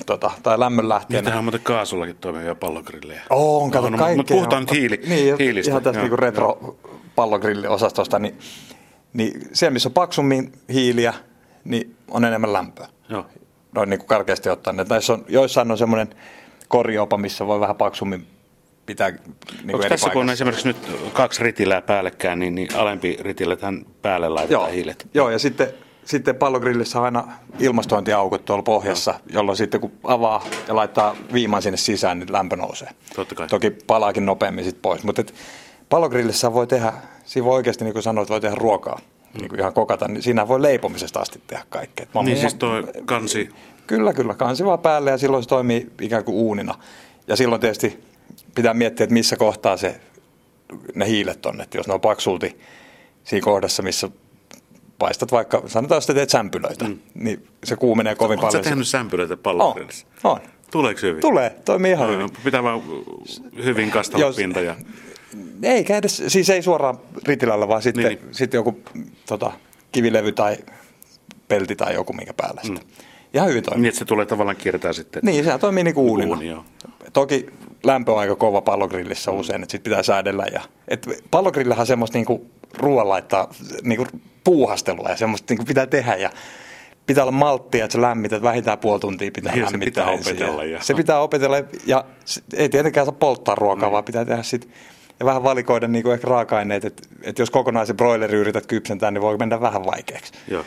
tota, 0.06 0.32
tai 0.44 0.60
lämmönlähteenä. 0.60 1.22
Niitähän 1.22 1.38
on 1.38 1.44
muuten 1.44 1.62
kaasullakin 1.62 2.16
toimivia 2.16 2.56
pallogrillejä. 2.56 3.22
On, 3.30 3.72
kato 3.72 3.90
no, 3.90 3.98
Mutta 4.16 4.34
puhutaan 4.34 4.64
nyt 4.64 4.72
hiili, 4.72 5.02
niin, 5.08 5.36
hiilistä. 5.40 5.72
Ihan 5.72 5.84
tästä 5.84 6.02
niin 6.02 6.20
retro 6.20 6.78
pallogrilliosastosta, 7.16 8.20
niin, 8.20 8.40
niin 9.14 9.42
siellä 9.54 9.74
missä 9.74 9.90
on 9.90 9.94
paksummin 9.94 10.52
hiiliä, 10.74 11.14
niin 11.64 11.96
on 12.12 12.26
enemmän 12.26 12.54
lämpöä. 12.54 12.88
Joo. 13.10 13.26
Noin 13.76 13.90
niin 13.90 14.00
kuin 14.00 14.08
karkeasti 14.08 14.50
ottaen. 14.50 14.86
Näissä 14.90 15.14
on, 15.14 15.26
joissain 15.30 15.72
on 15.72 15.78
semmoinen 15.78 16.10
korjoopa, 16.68 17.18
missä 17.18 17.48
voi 17.48 17.60
vähän 17.60 17.76
paksummin 17.76 18.28
pitää 18.86 19.10
niin 19.10 19.20
Onko 19.22 19.78
tässä 19.78 19.88
paikassa. 19.88 20.10
kun 20.10 20.22
on 20.22 20.30
esimerkiksi 20.30 20.68
nyt 20.68 20.78
kaksi 21.14 21.44
ritilää 21.44 21.82
päällekkäin, 21.82 22.40
niin, 22.40 22.56
niin 22.56 22.76
alempi 22.76 23.18
ritille 23.20 23.56
tähän 23.56 23.86
päälle 24.02 24.30
laitetaan 24.30 24.64
Joo. 24.64 24.74
hiilet? 24.74 25.08
Joo, 25.14 25.30
ja 25.30 25.40
sitten, 25.40 25.74
sitten 26.08 26.36
pallogrillissä 26.36 27.00
on 27.00 27.06
aina 27.06 27.28
ilmastointiaukot 27.60 28.46
tuolla 28.46 28.64
pohjassa, 28.64 29.12
no. 29.12 29.20
jolloin 29.30 29.58
sitten 29.58 29.82
kun 29.82 29.92
avaa 30.04 30.46
ja 30.68 30.76
laittaa 30.76 31.16
viiman 31.34 31.62
sinne 31.62 31.78
sisään, 31.78 32.20
niin 32.20 32.34
lämpö 32.34 32.56
nousee. 32.56 32.90
Totta 33.16 33.36
kai. 33.36 33.48
Toki 33.48 33.72
palaakin 33.72 34.26
nopeammin 34.26 34.66
sitten 34.66 34.82
pois, 34.82 35.04
mutta 35.04 35.22
et 35.22 35.34
pallogrillissä 35.90 36.54
voi 36.54 36.68
tehdä, 36.68 36.94
siinä 37.26 37.46
voi 37.46 37.56
oikeasti 37.56 37.84
niin 37.84 37.94
kuin 37.94 38.04
sanoit, 38.04 38.30
voi 38.30 38.42
tehdä 38.42 38.56
ruokaa. 38.56 38.96
Mm. 38.98 39.40
Niin 39.40 39.50
kuin 39.50 39.60
ihan 39.60 39.74
kokata, 39.74 40.08
niin 40.08 40.24
siinä 40.24 40.48
voi 40.48 40.62
leipomisesta 40.62 41.20
asti 41.20 41.42
tehdä 41.48 41.64
kaikkea. 41.70 42.06
Mä 42.14 42.24
niin 42.24 42.38
siis 42.38 42.54
toi 42.54 42.84
kansi? 43.06 43.50
Kyllä, 43.88 44.14
kyllä. 44.14 44.34
Kansi 44.34 44.66
vaan 44.66 44.80
päälle 44.80 45.12
ja 45.12 45.18
silloin 45.18 45.44
se 45.44 45.50
toimii 45.50 45.92
ikään 46.02 46.24
kuin 46.24 46.36
uunina. 46.36 46.76
Ja 47.28 47.36
silloin 47.36 47.62
tietysti 47.62 48.04
pitää 48.56 48.74
miettiä, 48.74 49.04
että 49.04 49.14
missä 49.14 49.36
kohtaa 49.36 49.78
se, 49.78 50.00
ne 50.96 51.08
hiilet 51.08 51.46
on. 51.46 51.62
Että 51.62 51.78
jos 51.78 51.88
ne 51.88 51.94
on 51.94 52.02
paksulti 52.02 52.60
siinä 53.24 53.46
kohdassa, 53.46 53.84
missä 53.84 54.10
paistat 55.00 55.32
vaikka, 55.32 55.64
sanotaan, 55.66 56.02
että 56.02 56.14
teet 56.14 56.30
sämpylöitä, 56.30 56.86
mm. 56.86 57.00
niin 57.14 57.48
se 57.64 57.76
kuumenee 57.76 58.16
kovin 58.16 58.32
Oletko 58.32 58.42
paljon. 58.42 58.56
Oletko 58.56 58.70
tehnyt 58.70 58.88
sämpylöitä 58.88 59.38
pallogrillissa? 59.38 60.08
On, 60.24 60.32
on. 60.32 60.40
Tuleeko 60.72 61.00
hyvin? 61.04 61.22
Tulee, 61.22 61.56
toimii 61.66 61.92
ihan 61.92 62.08
no, 62.08 62.14
hyvin. 62.14 62.30
Pitää 62.44 62.64
vaan 62.64 62.82
hyvin 63.64 63.92
kastella 63.92 64.26
Jos, 64.26 64.36
pinta. 64.36 64.62
Ja... 64.62 64.76
Ei 65.64 65.86
edes, 65.90 66.24
siis 66.28 66.50
ei 66.50 66.62
suoraan 66.62 66.98
ritilällä, 67.26 67.68
vaan 67.68 67.82
sitten, 67.82 68.06
niin. 68.06 68.20
sitten 68.32 68.58
joku 68.58 68.80
tota, 69.26 69.52
kivilevy 69.92 70.32
tai 70.32 70.58
pelti 71.48 71.76
tai 71.76 71.94
joku, 71.94 72.14
minkä 72.14 72.34
päällä 72.34 72.62
mm. 72.62 72.68
sitten. 72.68 73.06
Ihan 73.34 73.50
hyvin 73.50 73.64
toimii. 73.64 73.82
Niin, 73.82 73.90
että 73.90 74.00
se 74.00 74.06
tulee 74.06 74.26
tavallaan 74.26 74.58
kiertää 74.58 74.94
sitten. 74.94 75.22
Niin, 75.26 75.44
sehän 75.44 75.60
toimii 75.60 75.84
niin 75.84 75.96
kuin 75.96 76.10
uunina. 76.10 76.30
Uuni, 76.30 76.48
joo. 76.48 76.66
Toki 77.14 77.46
lämpö 77.84 78.12
on 78.12 78.20
aika 78.20 78.36
kova 78.36 78.62
pallogrillissä 78.62 79.32
mm. 79.32 79.38
usein, 79.38 79.64
että 79.64 79.72
sit 79.72 79.84
pitää 79.84 80.04
säädellä. 80.04 80.46
Ja, 80.54 80.62
et 80.88 81.08
pallogrillihän 81.32 81.80
on 81.80 81.88
semmoista 81.88 82.18
niinku 82.18 82.50
ruoan 82.74 83.10
laittaa 83.10 83.50
niinku 83.84 84.06
puuhastelua 84.44 85.10
ja 85.10 85.16
semmoista 85.16 85.52
niinku 85.52 85.66
pitää 85.66 85.86
tehdä 85.86 86.16
ja 86.16 86.30
pitää 87.08 87.24
olla 87.24 87.32
malttia, 87.32 87.86
että 87.86 87.94
sä 87.94 88.02
lämmität 88.02 88.42
vähintään 88.42 88.78
puoli 88.78 89.00
tuntia 89.00 89.32
pitää 89.32 89.56
ja 89.56 89.66
lämmittää. 89.66 90.06
Se 90.06 90.12
pitää 90.16 90.32
opetella. 90.32 90.64
Ja. 90.64 90.82
Se 90.82 90.94
pitää 90.94 91.20
opetella 91.20 91.58
ja 91.86 92.06
ei 92.54 92.70
tietenkään 92.70 93.06
saa 93.06 93.16
polttaa 93.20 93.56
ruokaa, 93.56 93.90
mm. 93.90 93.94
vaan 93.94 94.04
pitää 94.04 94.26
tehdä 94.26 94.44
sit 94.44 94.70
ja 95.20 95.26
vähän 95.26 95.44
valikoida 95.44 95.88
niinku 95.88 96.12
ehkä 96.12 96.28
raaka-aineet, 96.28 96.86
että 96.86 97.04
et 97.24 97.40
jos 97.40 97.50
kokonaisen 97.50 97.98
broileri 97.98 98.38
yrität 98.38 98.68
kypsentää, 98.68 99.12
niin 99.12 99.22
voi 99.22 99.38
mennä 99.38 99.62
vähän 99.62 99.86
vaikeaksi. 99.86 100.34
Joo. 100.48 100.64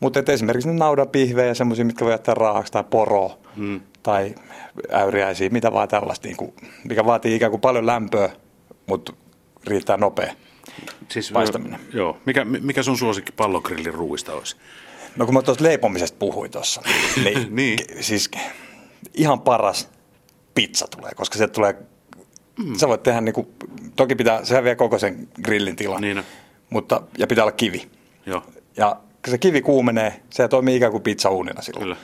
Mutta 0.00 0.32
esimerkiksi 0.32 0.68
ne 0.68 0.74
naudanpihvejä, 0.74 1.54
semmoisia, 1.54 1.84
mitkä 1.84 2.04
voi 2.04 2.12
jättää 2.12 2.34
raahaksi 2.34 2.72
tai 2.72 2.84
poroa 2.90 3.38
mm. 3.56 3.80
tai 4.02 4.34
äyriäisiä, 4.92 5.48
mitä 5.48 5.72
vaan 5.72 5.88
tällaista, 5.88 6.28
niin 6.28 6.36
kuin, 6.36 6.54
mikä 6.88 7.06
vaatii 7.06 7.34
ikään 7.34 7.50
kuin 7.50 7.60
paljon 7.60 7.86
lämpöä, 7.86 8.30
mutta 8.86 9.12
riittää 9.66 9.96
nopea 9.96 10.32
siis, 11.08 11.32
paistaminen. 11.32 11.80
Joo. 11.92 12.18
Mikä, 12.24 12.44
mikä 12.44 12.82
sun 12.82 12.98
suosikki 12.98 13.32
pallogrillin 13.32 13.94
ruuista 13.94 14.32
olisi? 14.32 14.56
No 15.16 15.24
kun 15.24 15.34
mä 15.34 15.42
tuosta 15.42 15.64
leipomisesta 15.64 16.18
puhuin 16.18 16.50
tuossa, 16.50 16.82
niin, 17.24 17.56
niin. 17.56 17.78
siis 18.00 18.30
ihan 19.14 19.40
paras 19.40 19.88
pizza 20.54 20.86
tulee, 20.96 21.10
koska 21.16 21.38
se 21.38 21.48
tulee, 21.48 21.74
mm. 22.58 22.74
sä 22.74 22.88
voit 22.88 23.02
tehdä 23.02 23.20
niin 23.20 23.34
kuin, 23.34 23.46
toki 23.96 24.14
pitää, 24.14 24.44
sehän 24.44 24.64
vie 24.64 24.76
koko 24.76 24.98
sen 24.98 25.28
grillin 25.42 25.76
tilan, 25.76 26.00
niin. 26.00 26.22
mutta, 26.70 27.02
ja 27.18 27.26
pitää 27.26 27.44
olla 27.44 27.52
kivi. 27.52 27.88
Joo. 28.26 28.42
Ja 28.76 28.96
kun 29.24 29.30
se 29.30 29.38
kivi 29.38 29.62
kuumenee, 29.62 30.20
se 30.30 30.48
toimii 30.48 30.76
ikään 30.76 30.92
kuin 30.92 31.02
pizzauunina 31.02 31.62
silloin. 31.62 31.82
Kyllä. 31.82 31.96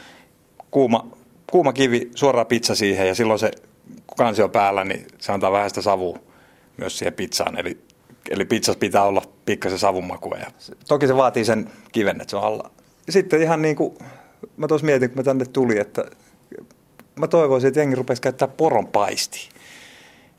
Kuuma, 0.71 1.07
kuuma 1.51 1.73
kivi, 1.73 2.11
suoraan 2.15 2.47
pizza 2.47 2.75
siihen 2.75 3.09
ja 3.09 3.15
silloin 3.15 3.39
se, 3.39 3.51
kun 4.07 4.17
kansi 4.17 4.43
on 4.43 4.51
päällä, 4.51 4.85
niin 4.85 5.07
se 5.19 5.33
antaa 5.33 5.53
vähän 5.53 5.71
sitä 5.71 5.83
savua 5.83 6.19
myös 6.77 6.99
siihen 6.99 7.15
pizzaan. 7.15 7.59
Eli, 7.59 7.79
eli 8.31 8.45
pizzassa 8.45 8.79
pitää 8.79 9.03
olla 9.03 9.23
pikkasen 9.47 9.79
savunmakua. 9.79 10.37
Ja 10.37 10.47
toki 10.89 11.07
se 11.07 11.17
vaatii 11.17 11.45
sen 11.45 11.71
kiven, 11.93 12.21
että 12.21 12.31
se 12.31 12.37
on 12.37 12.45
alla. 12.45 12.71
Sitten 13.09 13.43
ihan 13.43 13.63
niin 13.63 13.77
kuin, 13.77 13.99
mä 14.57 14.69
tuossa 14.69 14.85
mietin, 14.85 15.11
kun 15.11 15.19
mä 15.19 15.23
tänne 15.23 15.45
tulin, 15.45 15.81
että 15.81 16.05
mä 17.17 17.29
toivoisin, 17.29 17.69
että 17.69 17.81
jengi 17.81 17.97
rupesi 17.97 18.23
käyttää 18.23 18.49
poron 18.49 18.87
paisti. 18.87 19.49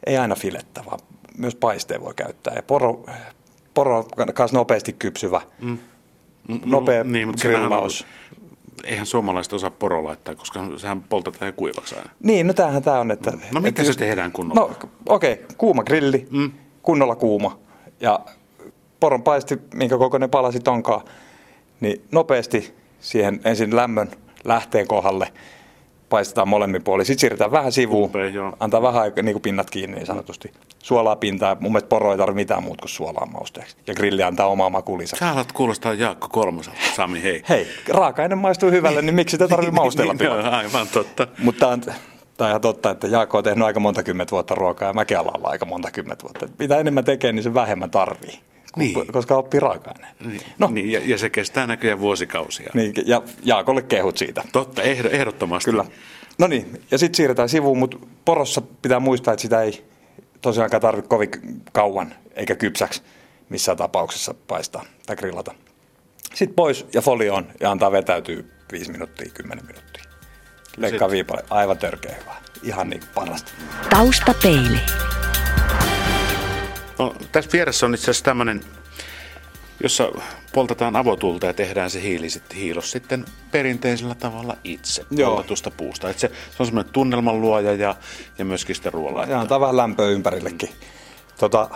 Ei 0.06 0.18
aina 0.18 0.36
filettä, 0.36 0.84
vaan 0.86 1.00
myös 1.38 1.56
paisteen 1.56 2.02
voi 2.02 2.14
käyttää. 2.14 2.54
Ja 2.56 2.64
poro, 2.64 3.06
poro 3.74 3.98
on 3.98 4.06
myös 4.38 4.54
nopeasti 4.54 4.94
kypsyvä, 4.94 5.42
mm. 5.62 5.78
nopea 6.66 7.04
niin, 7.04 7.28
mutta 7.28 7.48
grillaus. 7.48 8.06
Eihän 8.84 9.06
suomalaiset 9.06 9.54
osaa 9.54 9.70
poro 9.70 10.04
laittaa, 10.04 10.36
koska 10.36 10.68
sehän 10.78 11.04
poltetaan 11.04 11.48
ja 11.48 11.52
kuivaksi 11.52 11.96
aina. 11.96 12.10
Niin, 12.24 12.48
no 12.48 12.54
tämähän 12.54 12.84
tämä 12.84 13.00
on, 13.00 13.12
että... 13.12 13.32
No 13.32 13.38
miten 13.42 13.66
että 13.66 13.84
se 13.84 13.90
just- 13.90 14.00
tehdään 14.00 14.32
kunnolla? 14.32 14.62
No 14.62 14.90
okei, 15.10 15.34
okay, 15.34 15.46
kuuma 15.58 15.84
grilli, 15.84 16.28
mm. 16.32 16.52
kunnolla 16.82 17.16
kuuma. 17.16 17.60
Ja 18.02 18.20
poron 19.00 19.24
paisti, 19.24 19.58
minkä 19.74 19.98
kokoinen 19.98 20.30
palasit 20.30 20.68
onkaan, 20.68 21.02
niin 21.80 22.02
nopeasti 22.12 22.74
siihen 23.00 23.42
ensin 23.46 23.76
lämmön 23.76 24.12
lähteen 24.44 24.88
kohdalle 24.88 25.28
paistetaan 26.10 26.48
molemmin 26.48 26.84
puolin. 26.84 27.06
Sitten 27.06 27.22
siirretään 27.22 27.52
vähän 27.52 27.72
sivuun, 27.72 28.12
joo. 28.34 28.54
antaa 28.60 28.82
vähän 28.82 29.02
aikaa 29.02 29.24
niin 29.24 29.34
kuin 29.34 29.42
pinnat 29.42 29.70
kiinni 29.70 29.96
niin 29.96 30.06
sanotusti. 30.08 30.52
Suolaa 30.84 31.16
pintaa, 31.16 31.58
mun 31.60 31.72
mielestä 31.72 31.90
poro 31.90 32.12
ei 32.12 32.18
tarvitse 32.18 32.36
mitään 32.36 32.64
muuta 32.64 32.82
kuin 32.82 32.90
suolaa 32.90 33.26
mausteeksi. 33.26 33.76
Ja 33.88 33.94
grilli 33.94 34.24
antaa 34.24 34.48
omaa 34.48 34.70
makulinsa. 34.70 35.18
Sä 35.20 35.32
alat 35.32 35.52
kuulostaa 35.52 35.94
Jaakko 35.94 36.28
Kolmoselta, 36.32 36.80
Sami, 36.96 37.24
hei. 37.24 37.44
Hei, 37.50 37.68
raaka-aine 37.90 38.36
maistuu 38.36 38.72
hyvälle, 38.72 39.02
niin 39.02 39.16
miksi 39.16 39.32
sitä 39.32 39.48
tarvitsee 39.48 39.76
maustella 39.82 40.14
Niin, 40.14 40.26
joo, 40.26 40.36
pilata? 40.38 40.58
aivan 40.58 40.88
totta. 40.94 41.28
Mutta 41.44 41.78
tämä 42.42 42.48
on 42.48 42.52
ihan 42.52 42.62
totta, 42.62 42.90
että 42.90 43.08
Jaakko 43.08 43.38
on 43.38 43.44
tehnyt 43.44 43.66
aika 43.66 43.80
monta 43.80 44.04
kymmentä 44.04 44.32
vuotta 44.32 44.56
ruokaa 44.56 44.88
ja 44.88 44.94
mäkin 44.94 45.18
alan 45.20 45.38
olla 45.38 45.48
aika 45.50 45.66
monta 45.66 45.92
kymmentä 45.92 46.24
vuotta. 46.24 46.48
Mitä 46.60 46.78
enemmän 46.78 47.06
tekee, 47.06 47.32
niin 47.32 47.44
se 47.44 47.54
vähemmän 47.54 47.92
tarvii, 47.92 48.40
Niin. 48.76 49.08
koska 49.12 49.36
oppii 49.36 49.60
raaka-aineen. 49.60 50.16
Niin, 50.26 50.42
No, 50.60 50.68
niin, 50.68 50.92
ja, 50.92 51.02
ja, 51.06 51.18
se 51.18 51.30
kestää 51.30 51.68
näköjään 51.68 52.00
vuosikausia. 52.00 52.72
niin, 52.74 52.94
ja 53.06 53.22
Jaakolle 53.44 53.82
kehut 53.82 54.18
siitä. 54.18 54.44
Totta, 54.52 54.82
ehdo, 54.82 55.10
ehdottomasti. 55.10 55.72
Kyllä. 55.72 55.86
No 56.38 56.48
niin, 56.48 56.82
ja 56.92 56.98
sitten 56.98 57.18
siirretään 57.18 57.50
sivuun, 57.50 57.78
mutta 57.78 57.98
porossa 58.26 58.62
pitää 58.82 59.00
muistaa, 59.00 59.34
että 59.34 59.42
sitä 59.42 59.62
ei 59.62 59.84
tosiaankaan 60.42 60.82
tarvitse 60.82 61.10
kovin 61.10 61.30
kauan 61.72 62.14
eikä 62.36 62.56
kypsäksi 62.56 63.02
missään 63.50 63.78
tapauksessa 63.78 64.34
paistaa 64.48 64.86
tai 65.06 65.16
grillata. 65.16 65.54
Sitten 66.34 66.56
pois 66.56 66.86
ja 66.94 67.02
folioon 67.02 67.48
ja 67.60 67.72
antaa 67.72 67.92
vetäytyä 67.92 68.44
5 68.72 68.92
minuuttia, 68.92 69.32
10 69.34 69.66
minuuttia. 69.66 70.04
Leikkaa 70.78 71.08
Sit- 71.08 71.12
viipale, 71.12 71.44
aivan 71.50 71.78
törkeä 71.78 72.16
hyvä. 72.22 72.36
Ihan 72.64 72.90
niin 72.90 73.00
kuin 73.00 73.10
parasta. 73.16 73.52
Taustapeili. 73.90 74.80
No, 77.00 77.16
tässä 77.32 77.52
vieressä 77.54 77.86
on 77.86 77.94
itse 77.94 78.04
asiassa 78.12 78.26
tämmöinen, 78.26 78.62
jossa 79.84 80.12
poltetaan 80.54 80.96
avotulta 80.96 81.46
ja 81.46 81.54
tehdään 81.54 81.90
se 81.90 82.02
hiili, 82.02 82.30
sit- 82.30 82.56
hiilos 82.56 82.92
sitten 82.92 83.26
perinteisellä 83.52 84.16
tavalla 84.16 84.58
itse 84.64 85.06
Joo. 85.12 85.36
poltetusta 85.36 85.72
puusta. 85.72 86.10
Et 86.10 86.20
se, 86.20 86.28
se 86.28 86.56
on 86.60 86.66
semmoinen 86.66 86.94
tunnelman 86.94 87.42
luoja 87.42 87.74
ja, 87.74 87.96
ja 88.38 88.46
myöskin 88.46 88.76
sitten 88.76 88.94
ruoalla. 88.94 89.24
Ja 89.24 89.40
antaa 89.40 89.60
vähän 89.60 89.78
lämpöä 89.78 90.08
ympärillekin. 90.08 90.70
Tota, 91.40 91.70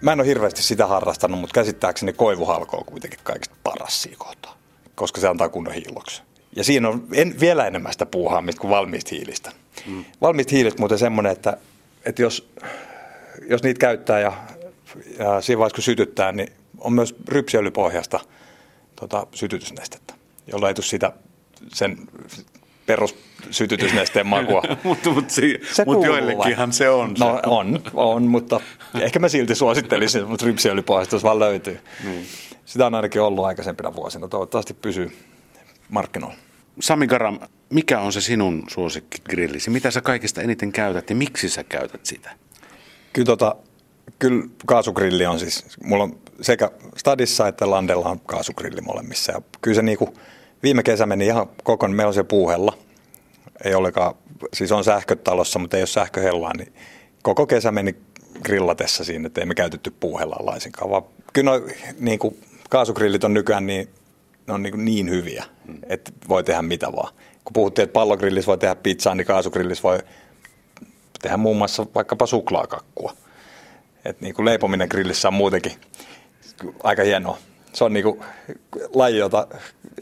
mä 0.00 0.12
en 0.12 0.20
ole 0.20 0.26
hirveästi 0.28 0.62
sitä 0.62 0.86
harrastanut, 0.86 1.40
mutta 1.40 1.54
käsittääkseni 1.54 2.12
koivuhalko 2.12 2.76
on 2.76 2.84
kuitenkin 2.84 3.20
kaikista 3.22 3.56
paras 3.62 4.02
siinä 4.02 4.16
kohtaa, 4.18 4.56
koska 4.94 5.20
se 5.20 5.28
antaa 5.28 5.48
kunnon 5.48 5.74
hiiloksen. 5.74 6.26
Ja 6.56 6.64
siinä 6.64 6.88
on 6.88 7.06
en, 7.12 7.34
vielä 7.40 7.66
enemmän 7.66 7.92
sitä 7.92 8.06
puuhaamista 8.06 8.60
kuin 8.60 8.70
valmiista 8.70 9.14
hiilistä. 9.14 9.52
Mm. 9.86 10.04
Valmiista 10.20 10.54
hiilistä 10.54 10.80
muuten 10.80 10.98
semmoinen, 10.98 11.32
että, 11.32 11.56
että 12.04 12.22
jos, 12.22 12.50
jos 13.48 13.62
niitä 13.62 13.78
käyttää 13.78 14.20
ja, 14.20 14.32
ja 15.18 15.40
siinä 15.40 15.58
vaiheessa 15.58 15.74
kun 15.74 15.82
sytyttää, 15.82 16.32
niin 16.32 16.52
on 16.78 16.92
myös 16.92 17.14
rypsiöljypohjasta 17.28 18.20
tota, 18.96 19.26
sytytysnestettä, 19.34 20.14
jolla 20.52 20.68
ei 20.68 20.74
tule 20.74 20.84
sitä 20.84 21.12
sen 21.74 21.98
perussytytysnesteen 22.86 24.26
makua. 24.26 24.62
mutta 24.82 25.10
mut, 25.10 25.30
si- 25.30 25.60
mut 25.86 26.04
joillekinhan 26.04 26.72
se 26.72 26.90
on. 26.90 27.14
No 27.18 27.40
se. 27.42 27.48
on, 27.50 27.82
on, 27.94 28.22
mutta 28.22 28.60
ehkä 29.00 29.18
mä 29.18 29.28
silti 29.28 29.54
suosittelisin, 29.54 30.28
mutta 30.28 30.46
rypsiöljypohjastus 30.46 31.22
vaan 31.22 31.38
löytyy. 31.38 31.80
Niin. 32.04 32.26
Sitä 32.64 32.86
on 32.86 32.94
ainakin 32.94 33.22
ollut 33.22 33.44
aikaisempina 33.44 33.94
vuosina. 33.94 34.28
Toivottavasti 34.28 34.74
pysyy 34.74 35.16
markkinoilla. 35.88 36.36
Sami 36.80 37.06
Garam, 37.06 37.38
mikä 37.70 38.00
on 38.00 38.12
se 38.12 38.20
sinun 38.20 38.64
suosikkigrillisi? 38.70 39.70
Mitä 39.70 39.90
sä 39.90 40.00
kaikista 40.00 40.42
eniten 40.42 40.72
käytät 40.72 41.10
ja 41.10 41.16
miksi 41.16 41.48
sä 41.48 41.64
käytät 41.64 42.06
sitä? 42.06 42.30
Kyllä, 43.12 43.26
tota, 43.26 43.56
kyllä 44.18 44.44
kaasugrilli 44.66 45.26
on 45.26 45.38
siis, 45.38 45.64
mulla 45.84 46.04
on 46.04 46.18
sekä 46.40 46.70
Stadissa 46.96 47.48
että 47.48 47.70
Landella 47.70 48.08
on 48.08 48.20
kaasugrilli 48.20 48.80
molemmissa. 48.80 49.32
Ja 49.32 49.42
kyllä 49.60 49.74
se 49.74 49.82
niinku, 49.82 50.14
viime 50.62 50.82
kesä 50.82 51.06
meni 51.06 51.26
ihan 51.26 51.46
kokonaan, 51.64 51.96
meillä 51.96 52.08
on 52.08 52.14
se 52.14 52.24
puuhella. 52.24 52.78
Ei 53.64 53.74
olekaan, 53.74 54.14
siis 54.54 54.72
on 54.72 54.84
sähköt 54.84 55.24
talossa, 55.24 55.58
mutta 55.58 55.76
ei 55.76 55.80
ole 55.80 55.86
sähköhellaa, 55.86 56.56
niin 56.56 56.72
koko 57.22 57.46
kesä 57.46 57.72
meni 57.72 57.96
grillatessa 58.42 59.04
siinä, 59.04 59.26
että 59.26 59.40
ei 59.40 59.46
me 59.46 59.54
käytetty 59.54 59.90
puuhellaa 60.00 60.46
laisinkaan. 60.46 60.90
Vaan 60.90 61.02
kyllä 61.32 61.50
no, 61.50 61.66
niinku, 61.98 62.36
kaasugrillit 62.70 63.24
on 63.24 63.34
nykyään 63.34 63.66
niin, 63.66 63.88
ne 64.46 64.54
on 64.54 64.62
niin, 64.62 64.84
niin 64.84 65.10
hyviä, 65.10 65.44
että 65.88 66.12
voi 66.28 66.44
tehdä 66.44 66.62
mitä 66.62 66.92
vaan. 66.92 67.14
Kun 67.44 67.52
puhuttiin, 67.52 67.84
että 67.84 67.92
pallogrillissä 67.92 68.46
voi 68.46 68.58
tehdä 68.58 68.74
pizzaa, 68.74 69.14
niin 69.14 69.26
kaasugrillissä 69.26 69.82
voi 69.82 69.98
tehdä 71.22 71.36
muun 71.36 71.56
muassa 71.56 71.86
vaikkapa 71.94 72.26
suklaakakkua. 72.26 73.12
Et 74.04 74.20
niin 74.20 74.34
kuin 74.34 74.46
leipominen 74.46 74.88
grillissä 74.90 75.28
on 75.28 75.34
muutenkin 75.34 75.72
aika 76.82 77.02
hienoa. 77.02 77.38
Se 77.76 77.84
on 77.84 77.92
niin 77.92 78.02
kuin 78.02 78.20
laji, 78.94 79.18
jota 79.18 79.46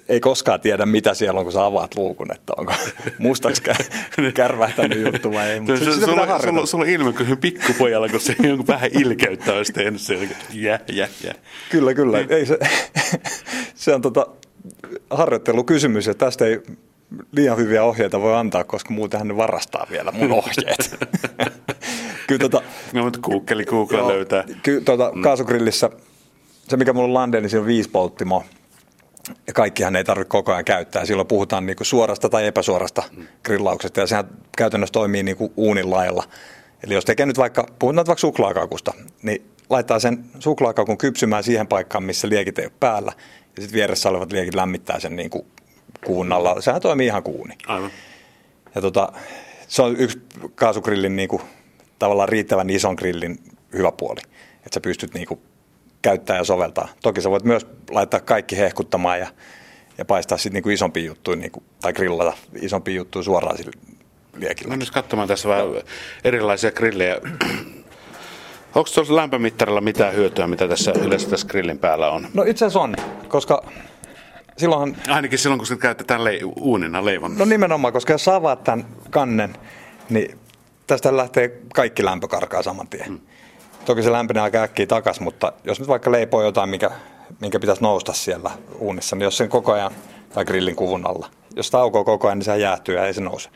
ei 0.08 0.20
koskaan 0.20 0.60
tiedä, 0.60 0.86
mitä 0.86 1.14
siellä 1.14 1.38
on, 1.40 1.44
kun 1.46 1.52
sä 1.52 1.64
avaat 1.64 1.96
luukun, 1.96 2.32
että 2.32 2.52
onko 2.56 2.72
mustaksi 3.18 3.62
kä- 3.62 4.32
kärvähtänyt 4.34 5.06
juttu 5.06 5.32
vai 5.32 5.50
ei. 5.50 5.60
Mutta 5.60 5.76
Sulla, 5.84 5.92
sulla, 6.06 6.38
sulla, 6.38 6.66
sulla 6.66 6.84
on 6.84 6.90
ilme 6.90 7.12
kuin 7.12 7.38
pikkupojalla, 7.38 8.08
kun 8.08 8.20
se 8.20 8.36
jonkun 8.48 8.66
vähän 8.66 8.90
ilkeyttä 8.92 9.52
olisi 9.52 9.72
tehnyt. 9.72 10.00
Se, 10.00 10.28
jä, 10.52 10.80
jä, 10.92 11.08
jä. 11.24 11.34
Kyllä, 11.70 11.94
kyllä. 11.94 12.18
Ei 12.28 12.46
se, 12.46 12.58
se 13.74 13.94
on 13.94 14.02
tota 14.02 14.26
harjoittelukysymys 15.10 16.06
ja 16.06 16.14
tästä 16.14 16.46
ei 16.46 16.60
liian 17.32 17.56
hyviä 17.58 17.84
ohjeita 17.84 18.20
voi 18.20 18.34
antaa, 18.36 18.64
koska 18.64 18.94
muutenhan 18.94 19.28
ne 19.28 19.36
varastaa 19.36 19.86
vielä 19.90 20.12
mun 20.12 20.32
ohjeet. 20.42 20.98
kyllä 22.26 22.38
tota, 22.38 22.62
No, 22.92 23.04
mutta 23.04 23.18
Google, 23.22 23.64
Google 23.64 24.06
löytää. 24.08 24.44
Ky, 24.62 24.80
tuota, 24.84 25.12
kaasugrillissä, 25.22 25.90
se 26.68 26.76
mikä 26.76 26.92
mulla 26.92 27.08
on 27.08 27.14
Lande, 27.14 27.40
niin 27.40 27.50
siinä 27.50 27.60
on 27.60 27.66
viisi 27.66 27.90
polttimoa. 27.90 28.44
Ja 29.46 29.52
kaikkihan 29.52 29.96
ei 29.96 30.04
tarvitse 30.04 30.28
koko 30.28 30.52
ajan 30.52 30.64
käyttää. 30.64 31.06
Silloin 31.06 31.28
puhutaan 31.28 31.66
niinku 31.66 31.84
suorasta 31.84 32.28
tai 32.28 32.46
epäsuorasta 32.46 33.02
grillauksesta 33.44 34.00
ja 34.00 34.06
sehän 34.06 34.24
käytännössä 34.56 34.92
toimii 34.92 35.22
niinku 35.22 35.52
uunin 35.56 35.90
lailla. 35.90 36.24
Eli 36.82 36.94
jos 36.94 37.04
tekee 37.04 37.26
nyt 37.26 37.38
vaikka, 37.38 37.66
puhutaan 37.78 38.06
vaikka 38.06 38.20
suklaakakusta, 38.20 38.92
niin 39.22 39.50
laittaa 39.70 39.98
sen 39.98 40.24
suklaakakun 40.38 40.98
kypsymään 40.98 41.44
siihen 41.44 41.66
paikkaan, 41.66 42.04
missä 42.04 42.28
liekit 42.28 42.58
ei 42.58 42.64
ole 42.64 42.72
päällä. 42.80 43.12
Ja 43.56 43.62
sitten 43.62 43.76
vieressä 43.76 44.08
olevat 44.08 44.32
liekit 44.32 44.54
lämmittää 44.54 45.00
sen 45.00 45.16
niinku 45.16 45.46
kuun 46.04 46.32
alla. 46.32 46.60
Sehän 46.60 46.80
toimii 46.80 47.06
ihan 47.06 47.22
kuuni. 47.22 47.54
Aivan. 47.66 47.90
Ja 48.74 48.80
tota, 48.80 49.12
se 49.68 49.82
on 49.82 49.96
yksi 49.96 50.22
kaasugrillin 50.54 51.16
niin 51.16 51.28
kuin, 51.28 51.42
tavallaan 51.98 52.28
riittävän 52.28 52.70
ison 52.70 52.94
grillin 52.94 53.38
hyvä 53.72 53.92
puoli, 53.92 54.20
että 54.56 54.74
sä 54.74 54.80
pystyt 54.80 55.14
niin 55.14 55.26
kuin, 55.26 55.40
käyttämään 56.04 56.40
ja 56.40 56.44
soveltaa. 56.44 56.88
Toki 57.02 57.20
sä 57.20 57.30
voit 57.30 57.44
myös 57.44 57.66
laittaa 57.90 58.20
kaikki 58.20 58.58
hehkuttamaan 58.58 59.20
ja, 59.20 59.28
ja 59.98 60.04
paistaa 60.04 60.38
sitten 60.38 60.62
niin 60.62 60.74
isompia 60.74 61.04
juttuja 61.04 61.36
niin 61.36 61.50
kuin, 61.50 61.64
tai 61.80 61.92
grillata 61.92 62.32
isompia 62.60 62.94
juttuja 62.94 63.22
suoraan 63.22 63.56
sillä 63.56 63.72
liekillä. 64.36 64.70
Mä 64.70 64.76
nyt 64.76 64.90
katsomaan 64.90 65.28
tässä 65.28 65.48
vähän 65.48 65.66
erilaisia 66.24 66.72
grillejä. 66.72 67.16
Onko 68.74 68.90
tuolla 68.94 69.16
lämpömittarilla 69.16 69.80
mitään 69.80 70.14
hyötyä, 70.14 70.46
mitä 70.46 70.68
tässä 70.68 70.92
yleensä 71.02 71.30
tässä 71.30 71.46
grillin 71.46 71.78
päällä 71.78 72.10
on? 72.10 72.26
No 72.34 72.42
itse 72.42 72.64
asiassa 72.64 72.80
on, 72.80 72.96
koska 73.28 73.62
silloinhan 74.56 74.96
Ainakin 75.08 75.38
silloin, 75.38 75.58
kun 75.58 75.66
sitä 75.66 75.80
käytetään 75.80 76.24
le- 76.24 76.40
uunina 76.56 77.04
leivon. 77.04 77.38
No 77.38 77.44
nimenomaan, 77.44 77.92
koska 77.92 78.12
jos 78.12 78.24
sä 78.24 78.34
avaat 78.34 78.64
tämän 78.64 78.86
kannen, 79.10 79.56
niin 80.10 80.38
tästä 80.86 81.16
lähtee 81.16 81.60
kaikki 81.74 82.04
lämpö 82.04 82.28
karkaa 82.28 82.62
saman 82.62 82.88
tien. 82.88 83.10
Mm. 83.10 83.20
Toki 83.84 84.02
se 84.02 84.12
lämpenee 84.12 84.42
aika 84.42 84.62
äkkiä 84.62 84.86
takas, 84.86 85.20
mutta 85.20 85.52
jos 85.64 85.78
nyt 85.80 85.88
vaikka 85.88 86.12
leipoo 86.12 86.42
jotain, 86.42 86.68
mikä, 86.68 86.90
minkä 87.40 87.60
pitäisi 87.60 87.82
nousta 87.82 88.12
siellä 88.12 88.50
uunissa, 88.78 89.16
niin 89.16 89.24
jos 89.24 89.36
sen 89.36 89.48
koko 89.48 89.72
ajan, 89.72 89.92
tai 90.34 90.44
grillin 90.44 90.76
kuvun 90.76 91.06
alla, 91.06 91.30
jos 91.56 91.66
sitä 91.66 91.78
aukoo 91.78 92.04
koko 92.04 92.26
ajan, 92.28 92.38
niin 92.38 92.44
se 92.44 92.58
jäähtyy 92.58 92.94
ja 92.94 93.06
ei 93.06 93.14
se 93.14 93.20
nouse. 93.20 93.48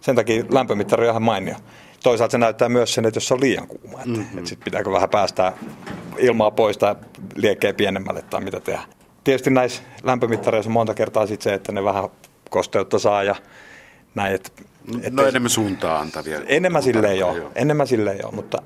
Sen 0.00 0.16
takia 0.16 0.44
lämpömittari 0.50 1.06
on 1.06 1.10
ihan 1.10 1.22
mainio. 1.22 1.54
Toisaalta 2.02 2.32
se 2.32 2.38
näyttää 2.38 2.68
myös 2.68 2.94
sen, 2.94 3.06
että 3.06 3.16
jos 3.16 3.28
se 3.28 3.34
on 3.34 3.40
liian 3.40 3.66
kuuma, 3.66 3.98
että, 3.98 4.08
mm-hmm. 4.08 4.38
että 4.38 4.48
sit 4.48 4.60
pitääkö 4.64 4.92
vähän 4.92 5.08
päästää 5.08 5.52
ilmaa 6.18 6.50
pois 6.50 6.78
tai 6.78 6.94
liekkeen 7.34 7.74
pienemmälle 7.74 8.22
tai 8.22 8.40
mitä 8.40 8.60
tehdä. 8.60 8.80
Tietysti 9.24 9.50
näissä 9.50 9.82
lämpömittareissa 10.02 10.68
on 10.68 10.72
monta 10.72 10.94
kertaa 10.94 11.26
sit 11.26 11.42
se, 11.42 11.54
että 11.54 11.72
ne 11.72 11.84
vähän 11.84 12.08
kosteutta 12.50 12.98
saa 12.98 13.22
ja 13.22 13.34
näin. 14.14 14.34
Et, 14.34 14.52
et 15.02 15.12
No 15.12 15.26
enemmän 15.26 15.50
suuntaa 15.50 15.98
antavia. 15.98 16.40
enemmän 16.46 16.82
silleen 16.82 17.18
Joo. 17.18 17.36
joo, 17.36 17.52
enemmän 17.54 17.86
silleen 17.86 18.18
joo, 18.22 18.32
mutta 18.32 18.62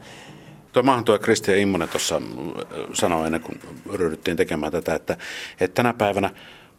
Tuo 0.72 0.82
maahan 0.82 1.04
tuo 1.04 1.18
Kristian 1.18 1.58
Immonen 1.58 1.88
tuossa 1.88 2.22
sanoi 2.92 3.26
ennen 3.26 3.40
kuin 3.40 3.60
ryhdyttiin 3.94 4.36
tekemään 4.36 4.72
tätä, 4.72 4.94
että, 4.94 5.16
että 5.60 5.74
tänä 5.74 5.92
päivänä 5.92 6.30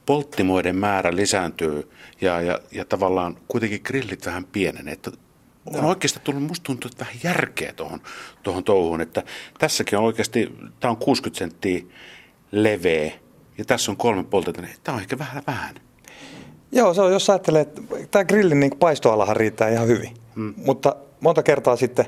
polttimoiden 0.05 0.75
määrä 0.75 1.15
lisääntyy 1.15 1.91
ja, 2.21 2.41
ja, 2.41 2.59
ja 2.71 2.85
tavallaan 2.85 3.37
kuitenkin 3.47 3.81
grillit 3.83 4.25
vähän 4.25 4.43
pienenee. 4.43 4.93
Että 4.93 5.11
on 5.65 5.85
oikeasti 5.85 6.19
tullut, 6.23 6.43
musta 6.43 6.63
tuntuu, 6.63 6.89
että 6.91 7.05
vähän 7.05 7.19
järkeä 7.23 7.73
tuohon, 7.73 8.01
tuohon 8.43 8.63
touhuun, 8.63 9.01
että 9.01 9.23
tässäkin 9.59 9.99
on 9.99 10.05
oikeasti, 10.05 10.51
tämä 10.79 10.91
on 10.91 10.97
60 10.97 11.39
senttiä 11.39 11.81
leveä 12.51 13.11
ja 13.57 13.65
tässä 13.65 13.91
on 13.91 13.97
kolme 13.97 14.23
poltetta, 14.23 14.61
niin 14.61 14.75
tämä 14.83 14.95
on 14.95 15.01
ehkä 15.01 15.19
vähän 15.19 15.43
vähän. 15.47 15.75
Joo, 16.71 16.93
se 16.93 17.01
on, 17.01 17.11
jos 17.11 17.29
ajattelee, 17.29 17.61
että 17.61 17.81
tämä 18.11 18.25
grillin 18.25 18.59
niin 18.59 18.77
paistoalahan 18.79 19.35
riittää 19.35 19.69
ihan 19.69 19.87
hyvin, 19.87 20.13
hmm. 20.35 20.53
mutta 20.57 20.95
monta 21.19 21.43
kertaa 21.43 21.75
sitten 21.75 22.05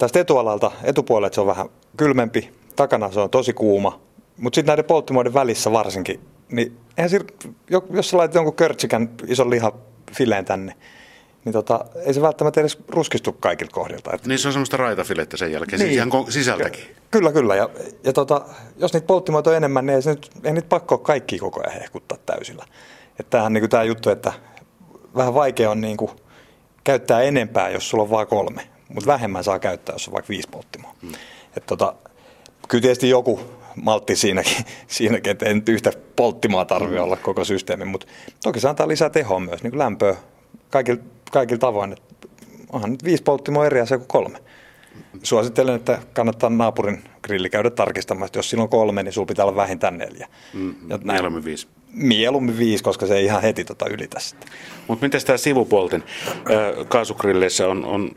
tästä 0.00 0.20
etualalta, 0.20 0.70
etupuolelta 0.84 1.34
se 1.34 1.40
on 1.40 1.46
vähän 1.46 1.68
kylmempi, 1.96 2.52
takana 2.76 3.12
se 3.12 3.20
on 3.20 3.30
tosi 3.30 3.52
kuuma, 3.52 4.00
mutta 4.36 4.54
sitten 4.54 4.72
näiden 4.72 4.84
polttimoiden 4.84 5.34
välissä 5.34 5.72
varsinkin, 5.72 6.20
niin 6.50 6.76
eihän 6.96 7.10
sir, 7.10 7.24
jos 7.90 8.10
sä 8.10 8.16
laitat 8.16 8.34
jonkun 8.34 8.54
körtsikän 8.54 9.10
ison 9.26 9.50
lihafileen 9.50 10.44
tänne, 10.44 10.74
niin 11.44 11.52
tota, 11.52 11.84
ei 12.06 12.14
se 12.14 12.22
välttämättä 12.22 12.60
edes 12.60 12.78
ruskistu 12.88 13.32
kaikilta 13.32 13.74
kohdilta. 13.74 14.10
Että... 14.14 14.28
Niin 14.28 14.38
se 14.38 14.48
on 14.48 14.52
semmoista 14.52 14.76
raitafilettä 14.76 15.36
sen 15.36 15.52
jälkeen, 15.52 15.80
niin. 15.80 15.92
ihan 15.92 16.10
sisältäkin. 16.28 16.84
Kyllä, 17.10 17.32
kyllä. 17.32 17.56
Ja, 17.56 17.70
ja 18.04 18.12
tota, 18.12 18.40
jos 18.76 18.92
niitä 18.92 19.06
polttimoita 19.06 19.50
on 19.50 19.56
enemmän, 19.56 19.86
niin 19.86 19.96
ei, 19.96 20.02
se 20.02 20.10
nyt, 20.10 20.30
ei 20.44 20.52
niitä 20.52 20.68
pakko 20.68 20.98
kaikki 20.98 21.38
koko 21.38 21.60
ajan 21.60 21.80
hehkuttaa 21.80 22.18
täysillä. 22.26 22.64
Että 23.18 23.30
tämähän 23.30 23.52
niin 23.52 23.70
tämä 23.70 23.82
juttu, 23.82 24.10
että 24.10 24.32
vähän 25.16 25.34
vaikea 25.34 25.70
on 25.70 25.80
niin 25.80 25.96
kuin, 25.96 26.10
käyttää 26.84 27.20
enempää, 27.20 27.68
jos 27.68 27.90
sulla 27.90 28.04
on 28.04 28.10
vain 28.10 28.26
kolme, 28.26 28.62
mutta 28.94 29.06
vähemmän 29.06 29.44
saa 29.44 29.58
käyttää, 29.58 29.94
jos 29.94 30.08
on 30.08 30.14
vaikka 30.14 30.28
viisi 30.28 30.48
polttimoa. 30.50 30.94
Hmm. 31.02 31.12
Että 31.56 31.66
tota, 31.66 31.94
kyllä 32.68 32.82
tietysti 32.82 33.08
joku 33.08 33.40
maltti 33.82 34.16
siinäkin, 34.16 34.64
siinäkin 34.86 35.30
että 35.30 35.46
ei 35.46 35.54
nyt 35.54 35.68
yhtä 35.68 35.92
polttimaa 36.16 36.64
tarvitse 36.64 36.96
hmm. 36.96 37.04
olla 37.04 37.16
koko 37.16 37.44
systeemi, 37.44 37.84
mutta 37.84 38.06
toki 38.42 38.60
se 38.60 38.68
antaa 38.68 38.88
lisää 38.88 39.10
tehoa 39.10 39.40
myös, 39.40 39.62
niin 39.62 39.70
kuin 39.70 39.78
lämpöä 39.78 40.16
kaikilla, 40.70 41.02
kaikilla 41.30 41.58
tavoin. 41.58 41.92
Että 41.92 42.28
onhan 42.72 42.90
nyt 42.90 43.04
viisi 43.04 43.22
polttimoa 43.22 43.66
eri 43.66 43.80
asia 43.80 43.98
kuin 43.98 44.08
kolme. 44.08 44.38
Suosittelen, 45.22 45.74
että 45.74 45.98
kannattaa 46.12 46.50
naapurin 46.50 47.04
grilli 47.22 47.50
käydä 47.50 47.70
tarkistamaan, 47.70 48.26
että 48.26 48.38
jos 48.38 48.50
sillä 48.50 48.62
on 48.62 48.68
kolme, 48.68 49.02
niin 49.02 49.12
sulla 49.12 49.26
pitää 49.26 49.44
olla 49.44 49.56
vähintään 49.56 49.98
neljä. 49.98 50.28
Mm, 50.52 50.74
mieluummin 51.04 51.44
viisi. 51.44 51.68
Mieluummin 51.92 52.58
viisi, 52.58 52.84
koska 52.84 53.06
se 53.06 53.16
ei 53.16 53.24
ihan 53.24 53.42
heti 53.42 53.64
tota 53.64 53.86
ylitä 53.90 54.20
sitä. 54.20 54.46
Mutta 54.88 55.06
miten 55.06 55.20
tämä 55.26 55.36
sivupuolten 55.36 56.04
kaasugrilleissä 56.88 57.68
on, 57.68 57.84
on 57.84 58.10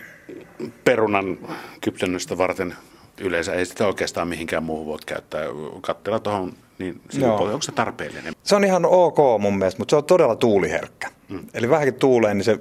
perunan 0.85 1.37
kypsennöstä 1.81 2.37
varten 2.37 2.75
yleensä 3.21 3.53
ei 3.53 3.65
sitä 3.65 3.87
oikeastaan 3.87 4.27
mihinkään 4.27 4.63
muuhun 4.63 4.85
voi 4.85 4.97
käyttää. 5.05 5.41
Kattella 5.81 6.19
tuohon, 6.19 6.53
niin 6.79 7.01
onko 7.21 7.61
se 7.61 7.71
tarpeellinen? 7.71 8.33
Se 8.43 8.55
on 8.55 8.63
ihan 8.63 8.85
ok 8.85 9.17
mun 9.39 9.57
mielestä, 9.57 9.79
mutta 9.79 9.91
se 9.91 9.95
on 9.95 10.03
todella 10.03 10.35
tuuliherkkä. 10.35 11.09
Mm. 11.29 11.39
Eli 11.53 11.69
vähänkin 11.69 11.93
tuuleen, 11.93 12.37
niin 12.37 12.45
se 12.45 12.59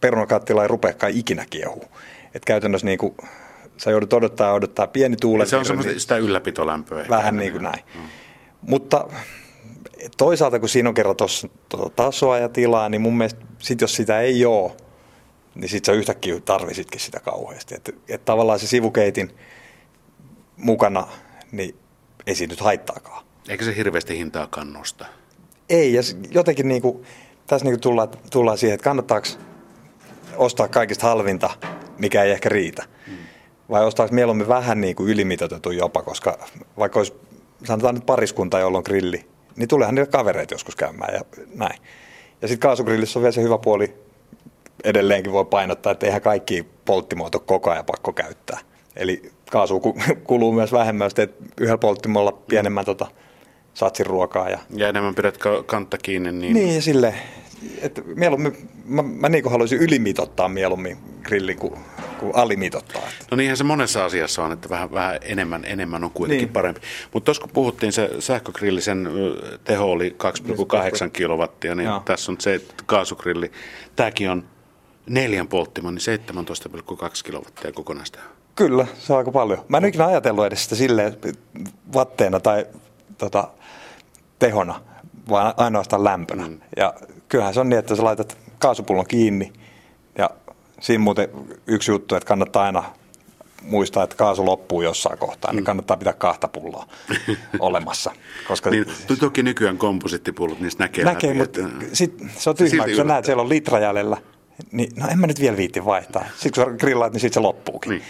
perunakattila 0.00 0.62
ei 0.62 0.68
rupeakaan 0.68 1.12
ikinä 1.16 1.46
kiehuu. 1.50 1.84
Et 2.34 2.44
käytännössä 2.44 2.86
niin 2.86 2.98
kuin, 2.98 3.16
sä 3.76 3.90
joudut 3.90 4.12
odottaa 4.12 4.52
odottaa 4.52 4.86
pieni 4.86 5.16
tuule. 5.16 5.46
Se 5.46 5.56
on 5.56 5.64
semmoista 5.64 6.00
sitä 6.00 6.16
ylläpitolämpöä. 6.16 7.06
Vähän 7.08 7.36
niin 7.36 7.52
kuin 7.52 7.62
näin. 7.62 7.84
Mm. 7.94 8.00
Mutta 8.60 9.08
toisaalta 10.16 10.60
kun 10.60 10.68
siinä 10.68 10.88
on 10.88 10.94
kerran 10.94 11.16
tuossa 11.16 11.48
tuota 11.68 11.90
tasoa 11.96 12.38
ja 12.38 12.48
tilaa, 12.48 12.88
niin 12.88 13.00
mun 13.00 13.16
mielestä 13.16 13.40
sit 13.58 13.80
jos 13.80 13.96
sitä 13.96 14.20
ei 14.20 14.46
ole, 14.46 14.72
niin 15.60 15.68
sit 15.68 15.84
sä 15.84 15.92
yhtäkkiä 15.92 16.40
tarvisitkin 16.40 17.00
sitä 17.00 17.20
kauheasti. 17.20 17.74
Että 17.74 17.92
et 18.08 18.24
tavallaan 18.24 18.58
se 18.58 18.66
sivukeitin 18.66 19.30
mukana, 20.56 21.08
niin 21.52 21.74
ei 22.26 22.34
siinä 22.34 22.52
nyt 22.52 22.60
haittaakaan. 22.60 23.24
Eikä 23.48 23.64
se 23.64 23.76
hirveästi 23.76 24.18
hintaa 24.18 24.46
kannusta? 24.46 25.06
Ei, 25.68 25.94
ja 25.94 26.02
jotenkin 26.30 26.68
niin 26.68 26.82
kuin, 26.82 27.04
tässä 27.46 27.64
niin 27.64 27.72
kuin 27.72 27.80
tullaan, 27.80 28.08
tullaan 28.30 28.58
siihen, 28.58 28.74
että 28.74 28.84
kannattaako 28.84 29.28
ostaa 30.36 30.68
kaikista 30.68 31.06
halvinta, 31.06 31.50
mikä 31.98 32.22
ei 32.22 32.30
ehkä 32.30 32.48
riitä. 32.48 32.84
Hmm. 33.06 33.16
Vai 33.70 33.84
ostaako 33.84 34.14
mieluummin 34.14 34.48
vähän 34.48 34.80
niin 34.80 34.96
kuin 34.96 35.08
ylimitoitetun 35.08 35.76
jopa, 35.76 36.02
koska 36.02 36.38
vaikka 36.78 36.98
olisi, 36.98 37.14
sanotaan 37.64 37.94
nyt 37.94 38.06
pariskunta, 38.06 38.58
jolla 38.58 38.78
on 38.78 38.84
grilli, 38.86 39.26
niin 39.56 39.68
tuleehan 39.68 39.94
niille 39.94 40.10
kavereita 40.10 40.54
joskus 40.54 40.76
käymään 40.76 41.14
ja 41.14 41.20
näin. 41.54 41.80
Ja 42.42 42.48
sitten 42.48 42.68
kaasugrillissä 42.68 43.18
on 43.18 43.22
vielä 43.22 43.32
se 43.32 43.42
hyvä 43.42 43.58
puoli, 43.58 43.94
edelleenkin 44.84 45.32
voi 45.32 45.44
painottaa, 45.44 45.92
että 45.92 46.06
eihän 46.06 46.22
kaikki 46.22 46.66
polttimoita 46.84 47.38
koko 47.38 47.70
ajan 47.70 47.84
pakko 47.84 48.12
käyttää. 48.12 48.58
Eli 48.96 49.32
kaasu 49.50 49.80
kuluu 50.24 50.52
myös 50.52 50.72
vähemmän, 50.72 51.06
jos 51.06 51.14
teet 51.14 51.34
yhdellä 51.60 51.78
polttimolla 51.78 52.32
pienemmän 52.32 52.84
tota, 52.84 53.06
satsin 53.74 54.06
ruokaa. 54.06 54.50
Ja, 54.50 54.58
ja 54.76 54.88
enemmän 54.88 55.14
pidät 55.14 55.38
kantta 55.66 55.98
kiinni. 55.98 56.32
Niin, 56.32 56.54
niin 56.54 56.82
sille, 56.82 57.14
että 57.82 58.02
mieluummin, 58.14 58.56
mä, 58.84 59.02
mä 59.02 59.28
niin 59.28 59.42
kuin 59.42 59.52
haluaisin 59.52 59.78
ylimitottaa 59.78 60.48
mieluummin 60.48 60.98
grillin 61.22 61.58
kuin, 61.58 61.74
kuin 62.18 62.34
alimitottaa. 62.34 63.02
No 63.30 63.36
niinhän 63.36 63.56
se 63.56 63.64
monessa 63.64 64.04
asiassa 64.04 64.44
on, 64.44 64.52
että 64.52 64.68
vähän, 64.68 64.92
vähän 64.92 65.18
enemmän, 65.22 65.64
enemmän 65.64 66.04
on 66.04 66.10
kuitenkin 66.10 66.46
niin. 66.46 66.52
parempi. 66.52 66.80
Mutta 67.12 67.24
tuossa 67.24 67.42
kun 67.42 67.50
puhuttiin, 67.52 67.92
se 67.92 68.10
sähkögrillisen 68.18 69.08
teho 69.64 69.84
oli 69.84 70.16
2,8 71.04 71.10
kilowattia, 71.12 71.74
niin 71.74 71.86
Joo. 71.86 72.02
tässä 72.04 72.32
on 72.32 72.40
se 72.40 72.60
kaasugrilli. 72.86 73.50
Tämäkin 73.96 74.30
on 74.30 74.44
neljän 75.06 75.48
polttima, 75.48 75.90
niin 75.90 76.00
17,2 77.00 77.10
kilowattia 77.24 77.72
kokonaista. 77.72 78.18
Kyllä, 78.54 78.86
se 78.98 79.12
on 79.12 79.18
aika 79.18 79.30
paljon. 79.30 79.64
Mä 79.68 79.76
en 79.76 79.84
ikinä 79.84 80.06
ajatellut 80.06 80.46
edes 80.46 80.62
sitä 80.62 80.74
silleen 80.74 81.16
vatteena 81.94 82.40
tai 82.40 82.66
tota, 83.18 83.48
tehona, 84.38 84.80
vaan 85.28 85.54
ainoastaan 85.56 86.04
lämpönä. 86.04 86.48
Mm. 86.48 86.60
Ja 86.76 86.94
kyllähän 87.28 87.54
se 87.54 87.60
on 87.60 87.68
niin, 87.68 87.78
että 87.78 87.96
sä 87.96 88.04
laitat 88.04 88.38
kaasupullon 88.58 89.06
kiinni 89.06 89.52
ja 90.18 90.30
siinä 90.80 91.04
muuten 91.04 91.28
yksi 91.66 91.90
juttu, 91.90 92.14
että 92.14 92.26
kannattaa 92.26 92.64
aina 92.64 92.84
muistaa, 93.62 94.04
että 94.04 94.16
kaasu 94.16 94.46
loppuu 94.46 94.82
jossain 94.82 95.18
kohtaa, 95.18 95.52
niin 95.52 95.62
mm. 95.62 95.64
kannattaa 95.64 95.96
pitää 95.96 96.12
kahta 96.12 96.48
pulloa 96.48 96.86
olemassa. 97.58 98.12
Koska 98.48 98.70
niin, 98.70 98.86
toki 99.20 99.42
nykyään 99.42 99.78
komposittipullot, 99.78 100.60
niistä 100.60 100.84
näkee 100.84 101.04
Näkee, 101.04 101.30
läpi, 101.30 101.38
mutta 101.38 101.60
että... 101.60 101.96
sit, 101.96 102.14
se 102.36 102.50
on 102.50 102.56
tyhmä, 102.56 102.84
kun 102.84 102.96
sä 102.96 103.04
näet, 103.04 103.24
siellä 103.24 103.42
on 103.42 103.48
litra 103.48 103.78
jäljellä, 103.78 104.16
niin 104.72 104.92
no 104.96 105.08
en 105.08 105.18
mä 105.18 105.26
nyt 105.26 105.40
vielä 105.40 105.56
viitti 105.56 105.84
vaihtaa. 105.84 106.24
Sitten 106.36 106.64
kun 106.64 106.72
sä 106.72 106.78
grillaat, 106.78 107.12
niin 107.12 107.20
sitten 107.20 107.34
se 107.34 107.40
loppuukin. 107.40 107.90
Niin. 107.90 108.02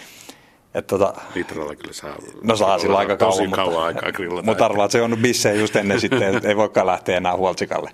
Et 0.74 0.86
tota, 0.86 1.14
Litralla 1.34 1.74
kyllä 1.74 1.92
saa. 1.92 2.16
No 2.42 2.56
saa 2.56 2.78
sillä 2.78 2.98
aika 2.98 3.16
kauan, 3.16 3.36
tosi 3.36 3.48
kauan 3.48 3.72
mutta, 3.72 3.84
aikaa 3.84 4.12
grillata. 4.12 4.46
Mutta 4.46 4.64
arvaa, 4.64 4.84
että 4.84 4.92
se 4.92 5.02
on 5.02 5.18
bissejä 5.22 5.60
just 5.60 5.76
ennen 5.76 6.00
sitten, 6.00 6.34
että 6.36 6.48
ei 6.48 6.56
voikaan 6.56 6.86
lähteä 6.86 7.16
enää 7.16 7.36
huoltsikalle. 7.36 7.90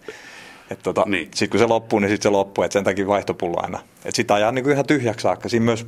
tota, 0.83 1.05
niin. 1.07 1.29
Sitten 1.35 1.51
kun 1.51 1.61
se 1.61 1.67
loppuu, 1.67 1.99
niin 1.99 2.11
sitten 2.11 2.23
se 2.23 2.33
loppuu, 2.33 2.65
että 2.65 2.73
sen 2.73 2.85
takia 2.85 3.07
vaihtopullo 3.07 3.63
aina. 3.63 3.79
Että 3.97 4.17
sitä 4.17 4.35
ajaa 4.35 4.53
niin 4.53 4.71
ihan 4.71 4.87
tyhjäksi 4.87 5.23
saakka. 5.23 5.49
Siinä 5.49 5.65
myös 5.65 5.87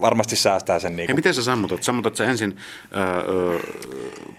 varmasti 0.00 0.36
säästää 0.36 0.78
sen. 0.78 0.96
Niin 0.96 1.06
kuin... 1.06 1.16
miten 1.16 1.34
sä 1.34 1.42
sammutat? 1.42 1.82
Sammutat 1.82 2.16
sä 2.16 2.24
ensin 2.24 2.56
öö, 2.96 3.58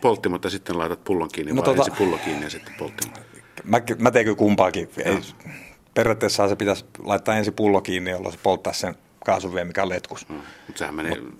polttimot 0.01 0.43
ja 0.43 0.49
sitten 0.49 0.77
laitat 0.77 1.03
pullon 1.03 1.29
kiinni, 1.31 1.51
no, 1.51 1.55
vai 1.55 1.63
tota, 1.63 1.77
ensin 1.77 1.93
pullo 1.93 2.17
kiinni 2.17 2.43
ja 2.43 2.49
sitten 2.49 2.73
polttimot? 2.79 3.19
Mä, 3.63 3.81
mä 3.97 4.11
teen 4.11 4.25
kyllä 4.25 4.37
kumpaakin. 4.37 4.89
Ei, 5.05 5.19
periaatteessa 5.93 6.47
se 6.47 6.55
pitäisi 6.55 6.85
laittaa 6.99 7.35
ensin 7.35 7.53
pullo 7.53 7.81
kiinni, 7.81 8.11
jolloin 8.11 8.33
se 8.33 8.39
polttaa 8.43 8.73
sen 8.73 8.95
kaasuvee, 9.25 9.63
mikä 9.63 9.83
on 9.83 9.89
letkus. 9.89 10.29
Mm, 10.29 10.35
mutta 10.35 10.79
sehän 10.79 10.95
menee 10.95 11.21
Mut, 11.21 11.33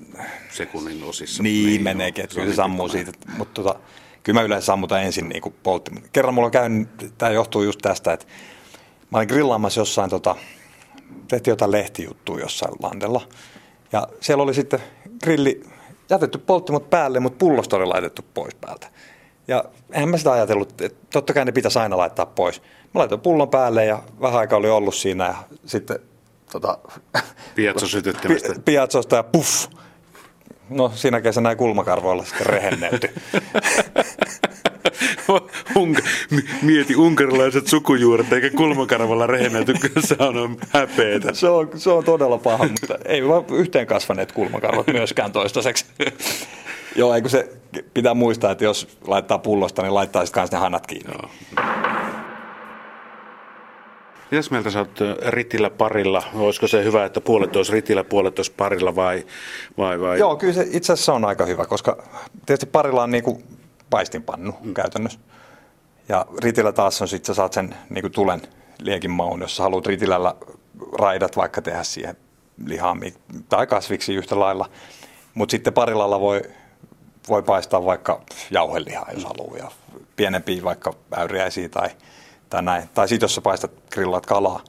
sekunnin 0.51 1.03
osissa. 1.03 1.43
Niin, 1.43 1.65
niin 1.65 1.83
meneekin, 1.83 2.23
että 2.23 2.35
kyllä 2.35 2.49
se 2.49 2.55
sammuu 2.55 2.89
siitä. 2.89 3.11
Mutta 3.37 3.63
tota, 3.63 3.79
kyllä 4.23 4.39
mä 4.39 4.45
yleensä 4.45 4.65
sammutan 4.65 5.03
ensin 5.03 5.29
niin 5.29 5.41
kuin 5.41 5.55
poltti. 5.63 5.91
Kerran 6.13 6.33
mulla 6.33 6.45
on 6.45 6.51
käynyt, 6.51 6.89
tämä 7.17 7.31
johtuu 7.31 7.63
just 7.63 7.79
tästä, 7.81 8.13
että 8.13 8.25
mä 9.11 9.17
olin 9.17 9.27
grillaamassa 9.27 9.81
jossain, 9.81 10.09
tota, 10.09 10.35
tehtiin 11.27 11.51
jotain 11.51 11.71
lehtijuttua 11.71 12.39
jossain 12.39 12.73
landella. 12.83 13.21
Ja 13.91 14.07
siellä 14.19 14.43
oli 14.43 14.53
sitten 14.53 14.79
grilli 15.23 15.63
jätetty 16.09 16.37
polttimot 16.37 16.89
päälle, 16.89 17.19
mutta 17.19 17.37
pullosta 17.37 17.75
oli 17.75 17.85
laitettu 17.85 18.25
pois 18.33 18.55
päältä. 18.55 18.87
Ja 19.47 19.63
eihän 19.91 20.09
mä 20.09 20.17
sitä 20.17 20.31
ajatellut, 20.31 20.81
että 20.81 21.05
totta 21.13 21.33
kai 21.33 21.45
ne 21.45 21.51
pitäisi 21.51 21.79
aina 21.79 21.97
laittaa 21.97 22.25
pois. 22.25 22.61
Mä 22.93 22.99
laitoin 22.99 23.21
pullon 23.21 23.49
päälle 23.49 23.85
ja 23.85 24.03
vähän 24.21 24.39
aikaa 24.39 24.59
oli 24.59 24.69
ollut 24.69 24.95
siinä 24.95 25.25
ja 25.25 25.35
sitten 25.65 25.99
tota, 26.51 26.77
sytyttämistä. 27.85 28.55
Piatsosta 28.65 29.15
ja 29.15 29.23
puff. 29.23 29.67
No 30.69 30.91
siinä 30.95 31.21
kesänä 31.21 31.43
näin 31.43 31.57
kulmakarvoilla 31.57 32.23
sitten 32.23 32.45
rehennelty. 32.45 33.09
Unk- 35.77 36.03
mieti 36.61 36.95
unkarilaiset 36.95 37.67
sukujuuret 37.67 38.33
eikä 38.33 38.49
kulmakarvalla 38.49 39.27
rehennelty, 39.27 39.73
se 39.99 40.15
on 40.19 40.57
häpeetä. 40.69 41.33
Se 41.33 41.47
on, 41.47 41.69
se 41.75 41.89
on 41.89 42.03
todella 42.03 42.37
paha, 42.37 42.67
mutta 42.67 42.97
ei 43.05 43.27
vaan 43.27 43.45
yhteen 43.51 43.87
kasvaneet 43.87 44.31
kulmakarvat 44.31 44.87
myöskään 44.87 45.31
toistaiseksi. 45.31 45.85
Joo, 46.95 47.15
eikö 47.15 47.29
se 47.29 47.49
pitää 47.93 48.13
muistaa, 48.13 48.51
että 48.51 48.63
jos 48.63 48.97
laittaa 49.07 49.37
pullosta, 49.37 49.81
niin 49.81 49.93
laittaa 49.93 50.25
sitten 50.25 50.47
ne 50.51 50.57
hanat 50.57 50.87
kiinni. 50.87 51.13
Joo. 51.13 51.29
Mitäs 54.33 54.51
mieltä 54.51 54.69
sä 54.69 54.79
oot 54.79 54.99
ritillä 55.27 55.69
parilla? 55.69 56.23
Olisiko 56.33 56.67
se 56.67 56.83
hyvä, 56.83 57.05
että 57.05 57.21
puolet 57.21 57.55
olisi 57.55 57.71
ritillä, 57.71 58.03
puolet 58.03 58.39
olisi 58.39 58.51
parilla 58.51 58.95
vai, 58.95 59.25
vai, 59.77 59.99
vai? 59.99 60.19
Joo, 60.19 60.35
kyllä 60.35 60.53
se 60.53 60.67
itse 60.71 60.93
asiassa 60.93 61.13
on 61.13 61.25
aika 61.25 61.45
hyvä, 61.45 61.65
koska 61.65 62.03
tietysti 62.45 62.65
parilla 62.65 63.03
on 63.03 63.11
niin 63.11 63.23
kuin 63.23 63.43
paistinpannu 63.89 64.55
mm. 64.61 64.73
käytännössä. 64.73 65.19
Ja 66.09 66.25
ritillä 66.43 66.71
taas 66.71 67.01
on 67.01 67.07
sitten, 67.07 67.27
sä 67.27 67.33
saat 67.33 67.53
sen 67.53 67.75
niin 67.89 68.01
kuin 68.01 68.11
tulen 68.11 68.41
liekin 68.81 69.11
maun, 69.11 69.41
jos 69.41 69.55
sä 69.55 69.63
haluat 69.63 69.85
ritilällä 69.85 70.35
raidat 70.99 71.37
vaikka 71.37 71.61
tehdä 71.61 71.83
siihen 71.83 72.17
lihaan 72.65 73.01
tai 73.49 73.67
kasviksi 73.67 74.15
yhtä 74.15 74.39
lailla. 74.39 74.69
Mutta 75.33 75.51
sitten 75.51 75.73
parilalla 75.73 76.19
voi, 76.19 76.41
voi 77.29 77.43
paistaa 77.43 77.85
vaikka 77.85 78.21
jauhelihaa, 78.51 79.09
jos 79.13 79.25
haluaa, 79.25 79.57
ja 79.57 79.71
pienempiä 80.15 80.63
vaikka 80.63 80.93
äyriäisiä 81.17 81.69
tai, 81.69 81.89
tai 82.53 82.63
näin. 82.63 82.89
Tai 82.93 83.07
sitten 83.07 83.23
jos 83.25 83.35
sä 83.35 83.41
paistat 83.41 83.71
grillaat 83.91 84.25
kalaa, 84.25 84.63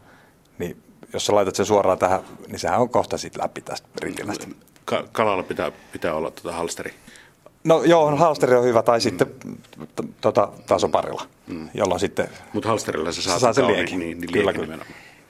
niin 0.59 0.83
jos 1.13 1.27
sä 1.27 1.35
laitat 1.35 1.55
sen 1.55 1.67
suoraan 1.67 1.99
tähän, 1.99 2.21
niin 2.49 2.59
sehän 2.59 2.81
on 2.81 2.89
kohta 2.89 3.19
sitten 3.19 3.43
läpi 3.43 3.61
tästä 3.61 3.89
ritilästä. 4.03 4.47
Ka- 4.85 5.05
kalalla 5.13 5.43
pitää, 5.43 5.73
pitää 5.93 6.15
olla 6.15 6.31
tuota 6.31 6.57
halsteri. 6.57 6.95
No 7.65 7.83
joo, 7.83 8.17
halsteri 8.17 8.55
on 8.55 8.65
hyvä, 8.65 8.83
tai 8.83 8.99
mm. 8.99 9.03
sitten 9.03 9.27
t- 9.27 10.21
tota, 10.21 10.49
tasoparilla, 10.67 11.23
mm. 11.47 11.69
jolloin 11.75 12.01
sitten... 12.01 12.29
Mutta 12.53 12.69
halsterilla 12.69 13.13
sä 13.13 13.23
saat 13.23 13.41
saa 13.41 13.53
sen 13.53 13.67
liekin. 13.67 13.99
Niin, 13.99 14.21
niin 14.21 14.33
kyllä, 14.33 14.53
kyllä. 14.53 14.79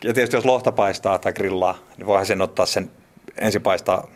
Ja 0.05 0.15
tietysti 0.15 0.37
jos 0.37 0.45
lohta 0.45 0.73
paistaa 0.73 1.19
tai 1.19 1.33
grillaa, 1.33 1.79
niin 1.97 2.07
voihan 2.07 2.27
sen 2.27 2.43
ottaa 2.43 2.67
sen 2.67 2.91
ensin 3.37 3.63
paistaa 3.63 4.09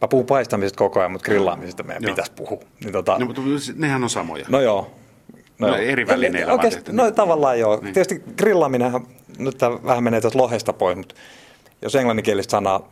Mä 0.00 0.08
puhun 0.08 0.26
paistamisesta 0.26 0.78
koko 0.78 1.00
ajan, 1.00 1.12
mutta 1.12 1.24
grillaamisesta 1.24 1.82
meidän 1.82 2.02
joo. 2.02 2.12
pitäisi 2.12 2.32
puhua. 2.32 2.60
Niin, 2.80 2.92
tota... 2.92 3.18
no, 3.18 3.26
mutta 3.26 3.42
nehän 3.74 4.02
on 4.02 4.10
samoja. 4.10 4.46
No 4.48 4.60
joo. 4.60 4.90
No, 5.58 5.68
no 5.68 5.76
eri 5.76 6.06
välineillä 6.06 6.52
Oikeasti, 6.52 6.92
no 6.92 7.10
tavallaan 7.10 7.58
joo. 7.58 7.80
Niin. 7.82 7.94
Tietysti 7.94 8.22
grillaaminenhan, 8.36 9.06
nyt 9.38 9.58
tämä 9.58 9.82
vähän 9.84 10.04
menee 10.04 10.20
tuosta 10.20 10.38
lohesta 10.38 10.72
pois, 10.72 10.96
mutta 10.96 11.14
jos 11.82 11.94
englanninkielistä 11.94 12.50
sanaa 12.50 12.88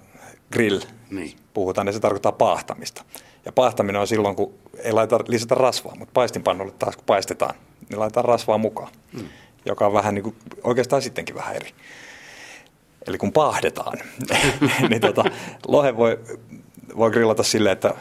grill 0.53 0.81
niin. 1.11 1.37
puhutaan, 1.55 1.87
niin 1.87 1.95
se 1.95 2.01
tarkoittaa 2.01 2.33
paahtamista. 2.33 3.05
Ja 3.45 3.53
paahtaminen 3.53 4.01
on 4.01 4.07
silloin, 4.07 4.37
kun 4.37 4.55
ei 4.79 4.93
laita 4.93 5.21
lisätä 5.29 5.55
rasvaa, 5.55 5.95
mutta 5.99 6.13
paistinpannulle 6.15 6.73
taas 6.79 6.97
kun 6.97 7.05
paistetaan, 7.07 7.55
niin 7.89 8.01
laitetaan 8.01 8.25
rasvaa 8.25 8.59
mukaan, 8.59 8.93
mm. 9.13 9.29
joka 9.67 9.87
on 9.87 9.93
vähän 9.93 10.15
niin 10.15 10.23
kuin, 10.23 10.37
oikeastaan 10.65 11.03
sittenkin 11.03 11.35
vähän 11.35 11.57
eri. 11.57 11.71
Eli 13.07 13.19
kun 13.19 13.33
paahdetaan, 13.33 13.99
niin 14.91 15.01
tota, 15.01 15.25
lohe 15.69 15.97
voi, 15.97 16.19
voi 16.97 17.11
grillata 17.11 17.43
silleen, 17.43 17.73
että 17.73 17.95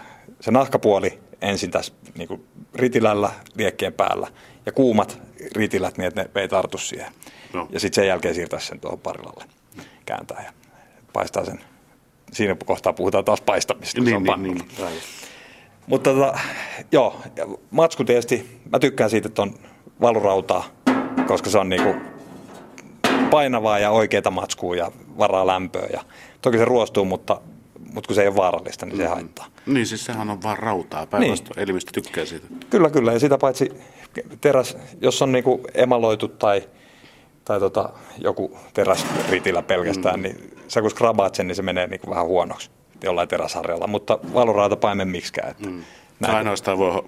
se 0.43 0.51
nahkapuoli 0.51 1.19
ensin 1.41 1.71
tässä 1.71 1.93
niin 2.17 2.27
kuin 2.27 2.47
ritilällä 2.75 3.29
liekkeen 3.55 3.93
päällä 3.93 4.27
ja 4.65 4.71
kuumat 4.71 5.21
ritilät 5.55 5.97
niin, 5.97 6.07
että 6.07 6.21
ne 6.35 6.41
ei 6.41 6.47
tartu 6.47 6.77
siihen. 6.77 7.11
No. 7.53 7.67
Ja 7.71 7.79
sitten 7.79 7.95
sen 7.95 8.07
jälkeen 8.07 8.35
siirtää 8.35 8.59
sen 8.59 8.79
tuohon 8.79 8.99
parilalle, 8.99 9.45
kääntää 10.05 10.43
ja 10.45 10.53
paistaa 11.13 11.45
sen. 11.45 11.59
Siinä 12.31 12.55
kohtaa 12.65 12.93
puhutaan 12.93 13.25
taas 13.25 13.41
paistamista. 13.41 14.01
Niin, 14.01 14.09
se 14.09 14.31
on 14.31 14.43
niin, 14.43 14.57
niin, 14.57 14.67
niin. 14.77 15.01
Mutta 15.87 16.13
tota, 16.13 16.39
joo, 16.91 17.21
matsku 17.71 18.03
tietysti, 18.03 18.59
mä 18.71 18.79
tykkään 18.79 19.09
siitä, 19.09 19.27
että 19.27 19.41
on 19.41 19.55
valurautaa, 20.01 20.65
koska 21.27 21.49
se 21.49 21.57
on 21.57 21.69
niinku 21.69 21.95
painavaa 23.29 23.79
ja 23.79 23.91
oikeita 23.91 24.31
matskua 24.31 24.75
ja 24.75 24.91
varaa 25.17 25.47
lämpöä. 25.47 25.87
Ja 25.93 26.03
toki 26.41 26.57
se 26.57 26.65
ruostuu, 26.65 27.05
mutta, 27.05 27.41
mutta 27.93 28.07
kun 28.07 28.15
se 28.15 28.21
ei 28.21 28.27
ole 28.27 28.35
vaarallista, 28.35 28.85
niin 28.85 28.97
se 28.97 29.03
mm. 29.03 29.09
haittaa. 29.09 29.45
Niin, 29.65 29.87
siis 29.87 30.05
sehän 30.05 30.29
on 30.29 30.43
vaan 30.43 30.57
rautaa. 30.57 31.05
Päinvastoin 31.05 31.55
niin. 31.55 31.63
elimistö 31.63 31.91
tykkää 31.91 32.25
siitä. 32.25 32.47
Kyllä, 32.69 32.89
kyllä. 32.89 33.13
Ja 33.13 33.19
sitä 33.19 33.37
paitsi 33.37 33.71
teräs, 34.41 34.77
jos 35.01 35.21
on 35.21 35.31
niinku 35.31 35.61
emaloitu 35.73 36.27
tai, 36.27 36.63
tai 37.45 37.59
tota, 37.59 37.89
joku 38.17 38.57
teräs 38.73 39.05
ritillä 39.29 39.61
pelkästään, 39.61 40.19
mm. 40.19 40.23
niin 40.23 40.57
sä 40.67 40.81
kun 40.81 40.91
skrabaat 40.91 41.35
sen, 41.35 41.47
niin 41.47 41.55
se 41.55 41.61
menee 41.61 41.87
niinku 41.87 42.09
vähän 42.09 42.25
huonoksi 42.25 42.69
jollain 43.03 43.27
teräsharjalla, 43.27 43.87
mutta 43.87 44.19
valurauta 44.33 44.75
paimen 44.75 45.07
miksikään. 45.07 45.51
Että 45.51 45.69
mm. 45.69 45.83
Ainoastaan 46.27 46.77
voi 46.77 47.03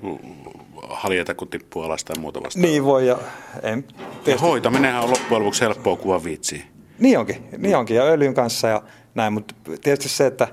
haljeta, 0.89 1.33
kun 1.35 1.47
tippuu 1.47 1.83
alas 1.83 2.03
tai 2.03 2.17
muuta 2.19 2.43
vastaavaa. 2.43 2.69
Niin 2.69 2.85
voi. 2.85 3.07
Ja, 3.07 3.17
en, 3.63 3.87
ja 4.25 4.37
hoitaminenhan 4.37 5.03
on 5.03 5.09
loppujen 5.09 5.41
lopuksi 5.41 5.61
helppoa 5.61 5.95
kuin 5.95 6.23
viitsiä. 6.23 6.63
Niin 6.99 7.19
onkin, 7.19 7.43
niin 7.57 7.77
onkin, 7.77 7.97
ja 7.97 8.03
öljyn 8.03 8.33
kanssa 8.33 8.67
ja 8.67 8.81
näin, 9.15 9.33
mutta 9.33 9.55
tietysti 9.81 10.09
se, 10.09 10.25
että 10.25 10.47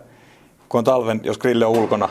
kun 0.72 0.78
on 0.78 0.84
talven, 0.84 1.20
jos 1.24 1.38
grilli 1.38 1.64
on 1.64 1.70
ulkona, 1.70 2.08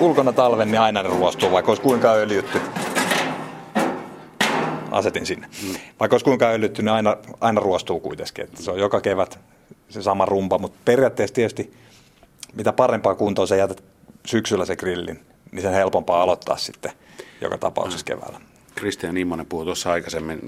ulkona 0.00 0.32
talven, 0.32 0.70
niin 0.70 0.80
aina 0.80 1.02
ne 1.02 1.08
ruostuu, 1.08 1.50
vaikka 1.50 1.70
olisi 1.70 1.82
kuinka 1.82 2.12
öljytty. 2.12 2.60
Asetin 4.90 5.26
sinne. 5.26 5.46
Mm. 5.62 5.74
Vaikka 6.00 6.14
olisi 6.14 6.24
kuinka 6.24 6.48
öljytty, 6.48 6.82
niin 6.82 6.92
aina, 6.92 7.16
aina 7.40 7.60
ruostuu 7.60 8.00
kuitenkin. 8.00 8.44
Että 8.44 8.62
se 8.62 8.70
on 8.70 8.78
joka 8.78 9.00
kevät 9.00 9.38
se 9.88 10.02
sama 10.02 10.24
rumpa, 10.24 10.58
mutta 10.58 10.78
periaatteessa 10.84 11.34
tietysti 11.34 11.74
mitä 12.54 12.72
parempaa 12.72 13.14
kuntoa 13.14 13.46
sä 13.46 13.56
jätät 13.56 13.84
syksyllä 14.26 14.64
se 14.64 14.76
grillin, 14.76 15.20
niin 15.52 15.62
sen 15.62 15.74
helpompaa 15.74 16.22
aloittaa 16.22 16.56
sitten 16.56 16.92
joka 17.40 17.58
tapauksessa 17.58 18.04
keväällä. 18.04 18.40
Kristian 18.74 19.16
Immonen 19.16 19.46
puhui 19.46 19.64
tuossa 19.64 19.92
aikaisemmin 19.92 20.40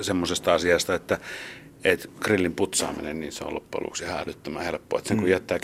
semmoisesta 0.00 0.54
asiasta, 0.54 0.94
että, 0.94 1.18
että 1.84 2.08
grillin 2.20 2.54
putsaaminen, 2.54 3.20
niin 3.20 3.32
se 3.32 3.44
on 3.44 3.54
loppujen 3.54 3.84
lopuksi 3.84 4.04
ihan 4.04 4.20
älyttömän 4.20 4.64
helppoa. 4.64 4.98
Että 4.98 5.08
sen 5.08 5.16
kun 5.16 5.26
mm. 5.26 5.32
jättää 5.32 5.58
10-15 5.58 5.60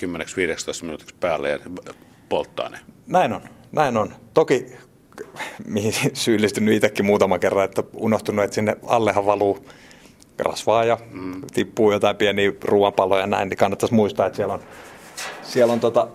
minuutiksi 0.82 1.14
päälle 1.20 1.50
ja 1.50 1.58
polttaa 2.28 2.68
ne. 2.68 2.78
Näin 3.06 3.32
on, 3.32 3.40
näin 3.72 3.96
on. 3.96 4.14
Toki 4.34 4.66
mihin 5.66 5.94
syyllistynyt 6.14 6.74
itsekin 6.74 7.06
muutama 7.06 7.38
kerran, 7.38 7.64
että 7.64 7.82
unohtunut, 7.94 8.44
että 8.44 8.54
sinne 8.54 8.76
allehan 8.86 9.26
valuu 9.26 9.66
rasvaa 10.38 10.84
ja 10.84 10.98
mm. 11.10 11.42
tippuu 11.54 11.92
jotain 11.92 12.16
pieniä 12.16 12.52
ruoanpaloja 12.64 13.20
ja 13.20 13.26
näin, 13.26 13.48
niin 13.48 13.58
kannattaisi 13.58 13.94
muistaa, 13.94 14.26
että 14.26 14.36
siellä 14.36 14.54
on, 14.54 14.60
siellä 15.42 15.72
on 15.72 15.80
tota, 15.80 16.08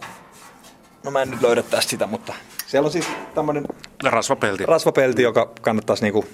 no 1.03 1.11
mä 1.11 1.21
en 1.21 1.29
nyt 1.29 1.41
löydä 1.41 1.63
tästä 1.63 1.89
sitä, 1.89 2.07
mutta 2.07 2.33
siellä 2.67 2.85
on 2.85 2.91
siis 2.91 3.07
tämmöinen 3.35 3.65
rasvapelti. 4.03 4.65
rasvapelti, 4.65 5.21
joka 5.21 5.51
kannattaisi 5.61 6.03
niinku 6.03 6.25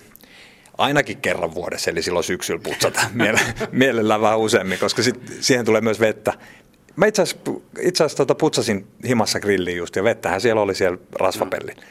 ainakin 0.80 1.18
kerran 1.18 1.54
vuodessa, 1.54 1.92
eli 1.92 2.02
silloin 2.02 2.24
syksyllä 2.24 2.62
putsata 2.64 3.02
mielellään 3.72 4.22
vähän 4.22 4.40
useammin, 4.40 4.80
koska 4.80 5.04
sit 5.04 5.34
siihen 5.40 5.66
tulee 5.66 5.82
myös 5.82 6.00
vettä. 6.00 6.34
Mä 6.96 7.06
itse 7.06 7.22
asiassa, 7.22 8.18
tota 8.18 8.36
putsasin 8.36 8.88
himassa 9.08 9.40
grilliin 9.40 9.78
just, 9.78 9.96
ja 9.96 10.04
vettähän 10.04 10.42
siellä 10.42 10.62
oli 10.62 10.76
siellä 10.76 10.98
rasvapelli. 11.20 11.72
Mm. 11.72 11.82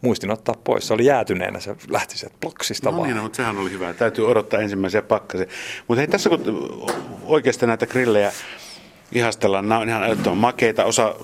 Muistin 0.00 0.30
ottaa 0.30 0.54
pois. 0.64 0.86
Se 0.86 0.94
oli 0.94 1.04
jäätyneenä, 1.04 1.60
se 1.60 1.76
lähti 1.90 2.18
sieltä 2.18 2.36
bloksista 2.40 2.90
no 2.90 2.96
vaan. 2.96 3.08
niin, 3.08 3.16
no, 3.16 3.22
mutta 3.22 3.36
sehän 3.36 3.58
oli 3.58 3.70
hyvä. 3.70 3.94
Täytyy 3.94 4.30
odottaa 4.30 4.60
ensimmäisiä 4.60 5.02
pakkasia. 5.02 5.46
Mutta 5.88 6.00
hei, 6.00 6.08
tässä 6.08 6.28
kun 6.28 6.40
oikeasti 7.24 7.66
näitä 7.66 7.86
grillejä 7.86 8.32
ihastellaan, 9.12 9.68
nämä 9.68 9.80
on 9.80 9.88
ihan 9.88 10.04
älyttömän 10.04 10.38
makeita. 10.38 10.84
Osa 10.84 11.14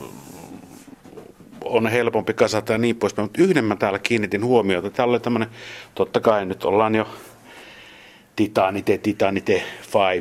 on 1.64 1.86
helpompi 1.86 2.34
kasata 2.34 2.72
ja 2.72 2.78
niin 2.78 2.96
poispäin. 2.96 3.24
Mutta 3.24 3.42
yhden 3.42 3.64
mä 3.64 3.76
täällä 3.76 3.98
kiinnitin 3.98 4.44
huomiota. 4.44 4.90
Täällä 4.90 5.12
oli 5.12 5.20
tämmöinen, 5.20 5.48
totta 5.94 6.20
kai 6.20 6.46
nyt 6.46 6.64
ollaan 6.64 6.94
jo 6.94 7.08
Titanite, 8.36 8.98
Titanite 8.98 9.62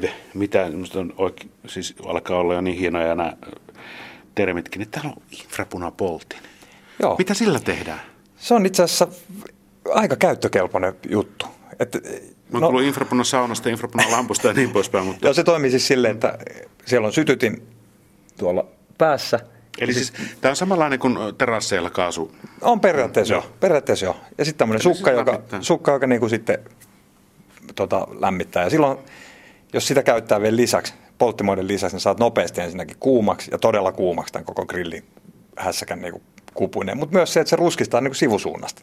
5, 0.01 0.13
mitä 0.33 0.65
on 0.95 1.13
oike, 1.17 1.45
siis 1.67 1.95
alkaa 2.05 2.39
olla 2.39 2.53
jo 2.53 2.61
niin 2.61 2.77
hienoja 2.77 3.15
nämä 3.15 3.33
termitkin, 4.35 4.79
niin 4.79 4.89
täällä 4.89 5.09
on 5.09 5.23
infrapunapoltin. 5.31 6.39
Joo. 7.01 7.15
Mitä 7.17 7.33
sillä 7.33 7.59
tehdään? 7.59 8.01
Se 8.37 8.53
on 8.53 8.65
itse 8.65 8.83
asiassa 8.83 9.07
aika 9.89 10.15
käyttökelpoinen 10.15 10.93
juttu. 11.09 11.45
Että, 11.79 11.99
Mä 12.51 12.59
no, 12.59 12.67
tullut 12.67 12.83
infrapunan 12.83 13.25
saunasta, 13.25 13.69
infrapunan 13.69 14.11
lampusta 14.11 14.47
ja 14.47 14.53
niin 14.53 14.69
poispäin. 14.69 15.05
Mutta... 15.05 15.27
Joo, 15.27 15.33
se 15.33 15.43
toimii 15.43 15.71
siis 15.71 15.87
silleen, 15.87 16.13
että 16.13 16.37
siellä 16.85 17.05
on 17.07 17.13
sytytin 17.13 17.67
tuolla 18.37 18.65
päässä– 18.97 19.39
Eli 19.79 19.93
siis, 19.93 20.13
siis 20.15 20.29
tämä 20.41 20.49
on 20.49 20.55
samanlainen 20.55 20.99
kuin 20.99 21.17
terasseilla 21.37 21.89
kaasu? 21.89 22.35
On 22.61 22.79
periaatteessa 22.79 23.33
joo. 23.33 23.45
Periaatteessa 23.59 24.05
joo. 24.05 24.15
Ja 24.37 24.45
sitten 24.45 24.59
tämmöinen 24.59 24.81
sukka, 24.81 25.11
siis 25.11 25.17
joka, 25.19 25.41
sukka, 25.61 25.91
joka 25.91 26.07
niin 26.07 26.19
kuin 26.19 26.29
sitten 26.29 26.59
tota, 27.75 28.07
lämmittää. 28.19 28.63
Ja 28.63 28.69
silloin, 28.69 28.97
jos 29.73 29.87
sitä 29.87 30.03
käyttää 30.03 30.41
vielä 30.41 30.55
lisäksi, 30.55 30.93
polttimoiden 31.17 31.67
lisäksi, 31.67 31.95
niin 31.95 32.01
saat 32.01 32.19
nopeasti 32.19 32.61
ensinnäkin 32.61 32.97
kuumaksi 32.99 33.51
ja 33.51 33.57
todella 33.57 33.91
kuumaksi 33.91 34.33
tämän 34.33 34.45
koko 34.45 34.65
grillin 34.65 35.03
hässäkän 35.57 36.01
niin 36.01 36.11
kuin 36.11 36.23
kupuinen. 36.53 36.97
Mutta 36.97 37.15
myös 37.15 37.33
se, 37.33 37.39
että 37.39 37.49
se 37.49 37.55
ruskistaa 37.55 38.01
niin 38.01 38.09
kuin 38.09 38.15
sivusuunnasta. 38.15 38.81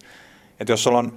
Että 0.60 0.72
jos 0.72 0.82
sulla 0.82 0.98
on, 0.98 1.16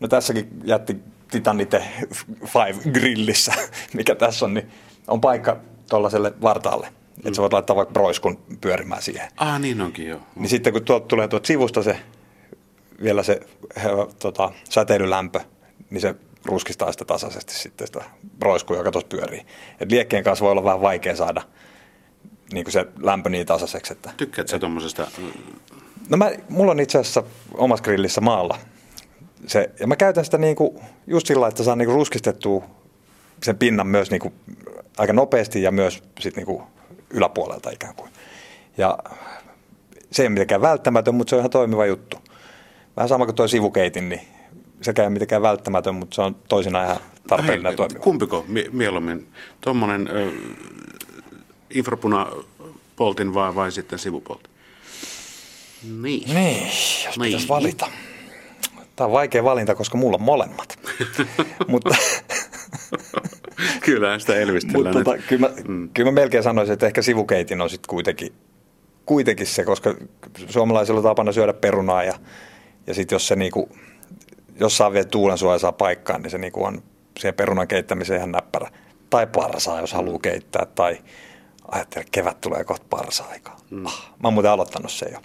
no 0.00 0.08
tässäkin 0.08 0.48
jätti 0.64 0.96
Titanite 1.30 1.84
5 2.74 2.90
grillissä, 2.90 3.52
mikä 3.94 4.14
tässä 4.14 4.44
on, 4.44 4.54
niin 4.54 4.70
on 5.08 5.20
paikka 5.20 5.56
tuollaiselle 5.90 6.32
vartaalle 6.42 6.88
että 7.24 7.34
sä 7.34 7.42
voit 7.42 7.52
laittaa 7.52 7.76
vaikka 7.76 7.92
broiskun 7.92 8.38
pyörimään 8.60 9.02
siihen. 9.02 9.28
Ah, 9.36 9.60
niin 9.60 9.80
onkin 9.80 10.06
joo. 10.06 10.20
Niin 10.36 10.48
sitten 10.48 10.72
kun 10.72 10.84
tuot, 10.84 11.08
tulee 11.08 11.28
tuot 11.28 11.46
sivusta 11.46 11.82
se, 11.82 11.96
vielä 13.02 13.22
se 13.22 13.40
tota, 14.18 14.52
säteilylämpö, 14.70 15.40
niin 15.90 16.00
se 16.00 16.14
ruskistaa 16.44 16.92
sitä 16.92 17.04
tasaisesti 17.04 17.54
sitten 17.54 17.86
sitä 17.86 18.04
broiskua, 18.38 18.76
joka 18.76 18.90
tuossa 18.90 19.08
pyörii. 19.08 19.46
Et 19.80 19.90
liekkeen 19.90 20.24
kanssa 20.24 20.42
voi 20.42 20.52
olla 20.52 20.64
vähän 20.64 20.80
vaikea 20.80 21.16
saada 21.16 21.42
niin 22.52 22.64
kuin 22.64 22.72
se 22.72 22.86
lämpö 23.02 23.30
niin 23.30 23.46
tasaiseksi. 23.46 23.92
Että, 23.92 24.10
Tykkäätkö 24.16 24.56
et, 24.56 24.60
tuommoisesta? 24.60 25.06
No 26.08 26.16
mä, 26.16 26.30
mulla 26.48 26.70
on 26.70 26.80
itse 26.80 26.98
asiassa 26.98 27.22
omassa 27.54 27.84
grillissä 27.84 28.20
maalla 28.20 28.58
se, 29.46 29.70
ja 29.80 29.86
mä 29.86 29.96
käytän 29.96 30.24
sitä 30.24 30.38
niin 30.38 30.56
kuin, 30.56 30.78
just 31.06 31.26
sillä 31.26 31.48
että 31.48 31.62
saan 31.62 31.78
niin 31.78 31.86
kuin 31.86 31.94
ruskistettua 31.94 32.64
sen 33.42 33.58
pinnan 33.58 33.86
myös 33.86 34.10
niin 34.10 34.20
kuin, 34.20 34.34
aika 34.98 35.12
nopeasti 35.12 35.62
ja 35.62 35.72
myös 35.72 36.02
sit 36.20 36.36
niin 36.36 36.46
kuin, 36.46 36.62
yläpuolelta 37.10 37.70
ikään 37.70 37.94
kuin. 37.94 38.10
Ja 38.78 38.98
se 40.12 40.22
ei 40.22 40.26
ole 40.26 40.32
mitenkään 40.32 40.60
välttämätön, 40.60 41.14
mutta 41.14 41.30
se 41.30 41.36
on 41.36 41.40
ihan 41.40 41.50
toimiva 41.50 41.86
juttu. 41.86 42.16
Vähän 42.96 43.08
sama 43.08 43.24
kuin 43.24 43.36
tuo 43.36 43.48
sivukeitin, 43.48 44.08
niin 44.08 44.20
sekään 44.80 45.04
ei 45.04 45.06
ole 45.06 45.12
mitenkään 45.12 45.42
välttämätön, 45.42 45.94
mutta 45.94 46.14
se 46.14 46.22
on 46.22 46.36
toisinaan 46.48 46.86
ihan 46.86 47.00
tarpeellinen 47.28 47.76
toimiva. 47.76 48.00
Kumpiko 48.00 48.44
mieluummin? 48.72 49.28
Tuommoinen 49.60 50.08
infrapuna 51.70 52.26
poltin 52.96 53.34
vai, 53.34 53.54
vai 53.54 53.72
sitten 53.72 53.98
sivupoltin? 53.98 54.50
Niin. 56.02 56.34
Niin, 56.34 56.66
jos 57.04 57.18
niin. 57.18 57.22
pitäisi 57.22 57.48
valita. 57.48 57.88
Tämä 58.96 59.06
on 59.06 59.12
vaikea 59.12 59.44
valinta, 59.44 59.74
koska 59.74 59.98
mulla 59.98 60.16
on 60.16 60.22
molemmat. 60.22 60.78
Mutta 61.68 61.90
kyllä 63.86 64.18
sitä 64.18 64.34
elvistellään. 64.34 64.96
Mutta 64.96 65.10
tota, 65.10 65.22
kyllä, 65.28 65.48
mä, 65.48 65.54
mm. 65.68 65.88
kyllä 65.94 66.10
mä 66.10 66.20
melkein 66.20 66.42
sanoisin, 66.42 66.72
että 66.72 66.86
ehkä 66.86 67.02
sivukeitin 67.02 67.60
on 67.60 67.70
sitten 67.70 67.88
kuitenkin, 67.88 68.32
kuitenkin 69.06 69.46
se, 69.46 69.64
koska 69.64 69.94
suomalaisilla 70.48 71.00
on 71.00 71.04
tapana 71.04 71.32
syödä 71.32 71.52
perunaa 71.52 72.04
ja, 72.04 72.14
ja 72.86 72.94
sitten 72.94 73.16
jos 73.16 73.28
se 73.28 73.36
niinku, 73.36 73.68
jos 74.60 74.76
saa 74.76 74.92
vielä 74.92 75.04
tuulensuoja 75.04 75.58
saa 75.58 75.72
paikkaan, 75.72 76.22
niin 76.22 76.30
se 76.30 76.38
niinku 76.38 76.64
on 76.64 76.82
siihen 77.18 77.34
perunan 77.34 77.68
keittämiseen 77.68 78.18
ihan 78.18 78.32
näppärä. 78.32 78.70
Tai 79.10 79.26
parsaa, 79.26 79.80
jos 79.80 79.92
haluaa 79.92 80.18
keittää, 80.18 80.66
tai 80.74 80.98
ajattele, 81.70 82.04
kevät 82.12 82.40
tulee 82.40 82.64
kohta 82.64 82.86
parsa-aikaa. 82.90 83.56
Mm. 83.70 83.86
Ah, 83.86 84.12
mä 84.22 84.28
oon 84.28 84.34
muuten 84.34 84.50
aloittanut 84.50 84.92
se 84.92 85.06
jo. 85.12 85.18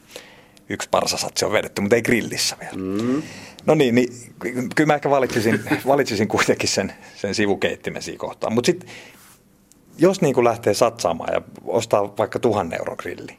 Yksi 0.70 0.90
parsasatsi 0.90 1.46
on 1.46 1.52
vedetty, 1.52 1.82
mutta 1.82 1.96
ei 1.96 2.02
grillissä 2.02 2.58
vielä. 2.60 2.74
Mm. 2.76 3.22
No 3.66 3.76
niin, 3.76 3.96
niin 3.96 4.10
kyllä 4.76 4.88
mä 4.88 4.96
ehkä 4.96 5.10
valitsisin, 5.10 5.60
valitsisin 5.88 6.28
kuitenkin 6.28 6.70
sen, 6.70 6.94
sen 7.16 7.36
sivukeittimen 7.36 8.02
siinä 8.02 8.20
kohtaa. 8.20 8.50
Mutta 8.50 8.66
sitten, 8.66 8.90
jos 9.98 10.22
niin 10.22 10.34
kuin 10.34 10.44
lähtee 10.44 10.74
satsaamaan 10.74 11.34
ja 11.34 11.42
ostaa 11.66 12.18
vaikka 12.18 12.40
tuhannen 12.40 12.80
euron 12.80 12.98
grilli, 13.00 13.38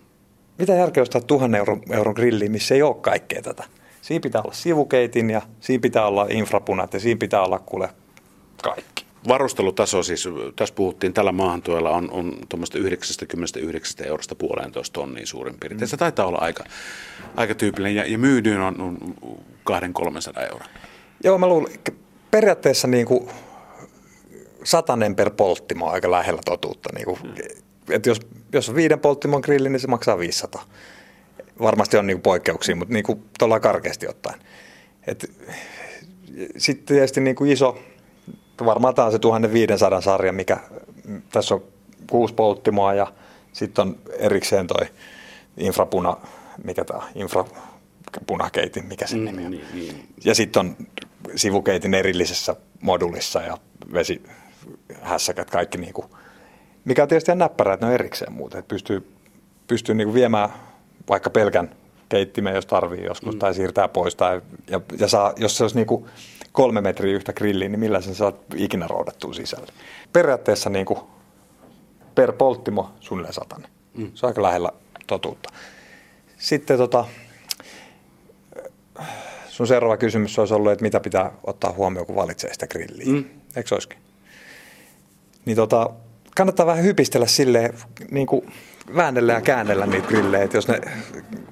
mitä 0.59 0.73
järkeä 0.73 1.03
ostaa 1.03 1.21
tuhannen 1.21 1.59
euron, 1.59 1.83
euron 1.91 2.15
grilli, 2.15 2.49
missä 2.49 2.75
ei 2.75 2.83
ole 2.83 2.95
kaikkea 2.95 3.43
tätä? 3.43 3.65
Siinä 4.03 4.23
pitää 4.23 4.43
olla 4.43 4.55
sivukeitin 4.55 5.31
ja 5.31 5.43
siinä 5.61 5.81
pitää 5.81 6.07
olla 6.07 6.27
infrapunat 6.31 6.95
ja 6.95 7.01
siinä 7.01 7.19
pitää 7.19 7.43
olla 7.43 7.59
kuule 7.59 7.89
kaikki 8.63 8.96
varustelutaso 9.29 10.03
siis, 10.03 10.29
tässä 10.57 10.75
puhuttiin 10.75 11.13
tällä 11.13 11.33
maahantuella 11.33 11.91
on, 11.91 12.11
on 12.11 12.33
tuommoista 12.49 12.79
99 12.79 14.07
eurosta 14.07 14.35
puolentoista 14.35 14.95
tonnia 14.95 15.27
suurin 15.27 15.57
piirtein. 15.61 15.81
Mm. 15.81 15.87
Se 15.87 15.97
taitaa 15.97 16.27
olla 16.27 16.39
aika, 16.41 16.65
aika 17.37 17.55
tyypillinen 17.55 17.97
ja, 17.97 18.07
ja 18.07 18.19
myydyin 18.19 18.61
on, 18.61 18.81
on 18.81 18.99
200-300 19.71 20.43
euroa. 20.43 20.67
Joo, 21.25 21.39
mä 21.39 21.47
luulen, 21.47 21.73
periaatteessa 22.31 22.89
niin 22.89 23.07
kuin 23.07 23.29
satanen 24.65 25.17
per 25.17 25.31
polttimo 25.31 25.87
on 25.87 25.93
aika 25.93 26.11
lähellä 26.11 26.43
totuutta. 26.45 26.91
Niin 26.95 27.05
kuin, 27.05 27.19
mm. 27.23 27.35
että 27.91 28.11
jos, 28.11 28.21
jos 28.53 28.69
on 28.69 28.75
viiden 28.75 29.01
polttimon 29.01 29.41
grilli, 29.45 29.69
niin 29.69 29.81
se 29.81 29.87
maksaa 29.87 30.19
500. 30.19 30.65
Varmasti 31.61 31.97
on 31.97 32.07
niin 32.07 32.17
kuin 32.17 32.23
poikkeuksia, 32.23 32.77
mutta 32.77 32.95
niin 32.95 33.05
kuin 33.05 33.23
tuolla 33.39 33.61
karkeasti 33.61 34.09
ottaen. 34.09 34.41
Sitten 36.57 36.97
tietysti 36.97 37.21
niin 37.21 37.37
kuin 37.37 37.53
iso, 37.53 37.79
varmaan 38.65 38.95
tämä 38.95 39.07
on 39.07 39.13
se 39.13 39.19
1500 39.19 40.01
sarja, 40.01 40.33
mikä 40.33 40.61
tässä 41.33 41.55
on 41.55 41.63
kuusi 42.11 42.35
polttimoa 42.35 42.95
ja 42.95 43.13
sitten 43.53 43.89
on 43.89 43.97
erikseen 44.19 44.67
toi 44.67 44.87
infrapuna, 45.57 46.17
mikä 46.65 46.85
tämä 46.85 47.03
infrapunakeitin, 47.15 48.87
mikä 48.87 49.07
se 49.07 49.17
mm, 49.17 49.25
nimi 49.25 49.45
on. 49.45 49.51
Niin, 49.51 49.65
niin. 49.75 50.09
Ja 50.25 50.35
sitten 50.35 50.61
on 50.61 50.77
sivukeitin 51.37 51.95
erillisessä 51.95 52.57
modulissa 52.81 53.41
ja 53.41 53.59
vesihässäkät, 53.93 55.51
kaikki 55.51 55.79
niin 55.79 55.93
kuin, 55.93 56.07
mikä 56.85 57.03
on 57.03 57.09
tietysti 57.09 57.31
ihan 57.31 57.39
näppärä, 57.39 57.75
että 57.75 57.87
ne 57.87 57.91
on 57.91 57.95
erikseen 57.95 58.33
muuten, 58.33 58.59
että 58.59 58.69
pystyy, 58.69 59.13
pystyy 59.67 59.95
niin 59.95 60.07
kuin 60.07 60.15
viemään 60.15 60.49
vaikka 61.09 61.31
pelkän 61.31 61.71
keittimen, 62.09 62.55
jos 62.55 62.67
tarvii 62.67 63.05
joskus, 63.05 63.35
mm. 63.35 63.39
tai 63.39 63.55
siirtää 63.55 63.89
pois, 63.89 64.15
tai, 64.15 64.41
ja, 64.71 64.81
ja 64.99 65.09
saa, 65.09 65.33
jos 65.37 65.57
se 65.57 65.65
olisi 65.65 65.77
niin 65.77 65.87
kuin 65.87 66.07
kolme 66.57 66.81
metriä 66.81 67.15
yhtä 67.15 67.33
grilliä, 67.33 67.69
niin 67.69 67.81
millä 67.81 68.01
sen 68.01 68.15
saat 68.15 68.37
ikinä 68.55 68.87
roudattua 68.89 69.33
sisälle. 69.35 69.73
Periaatteessa 70.13 70.71
niin 70.71 70.87
kuin 70.87 70.99
per 72.15 72.33
polttimo 72.33 72.93
suunnilleen 73.01 73.35
satanen. 73.35 73.71
Mm. 73.97 74.11
Se 74.15 74.27
on 74.27 74.31
aika 74.31 74.43
lähellä 74.43 74.71
totuutta. 75.07 75.53
Sitten 76.39 76.79
tota, 76.79 77.05
sun 79.49 79.67
seuraava 79.67 79.97
kysymys 79.97 80.39
olisi 80.39 80.55
ollut, 80.55 80.73
että 80.73 80.83
mitä 80.83 81.01
pitää 81.01 81.33
ottaa 81.45 81.73
huomioon, 81.73 82.07
kun 82.07 82.17
valitsee 82.17 82.53
sitä 82.53 82.67
grilliä. 82.67 83.07
Mm. 83.07 83.25
Eikö 83.57 83.75
olisikin? 83.75 83.99
Niin 85.45 85.57
tota, 85.57 85.91
kannattaa 86.37 86.67
vähän 86.67 86.85
hypistellä 86.85 87.27
silleen, 87.27 87.75
niin 88.11 88.27
kuin 88.27 88.53
väännellä 88.97 89.33
ja 89.33 89.41
käännellä 89.41 89.87
niitä 89.87 90.09
grillejä, 90.09 90.45
että 90.45 90.57
jos 90.57 90.69
ne, 90.69 90.81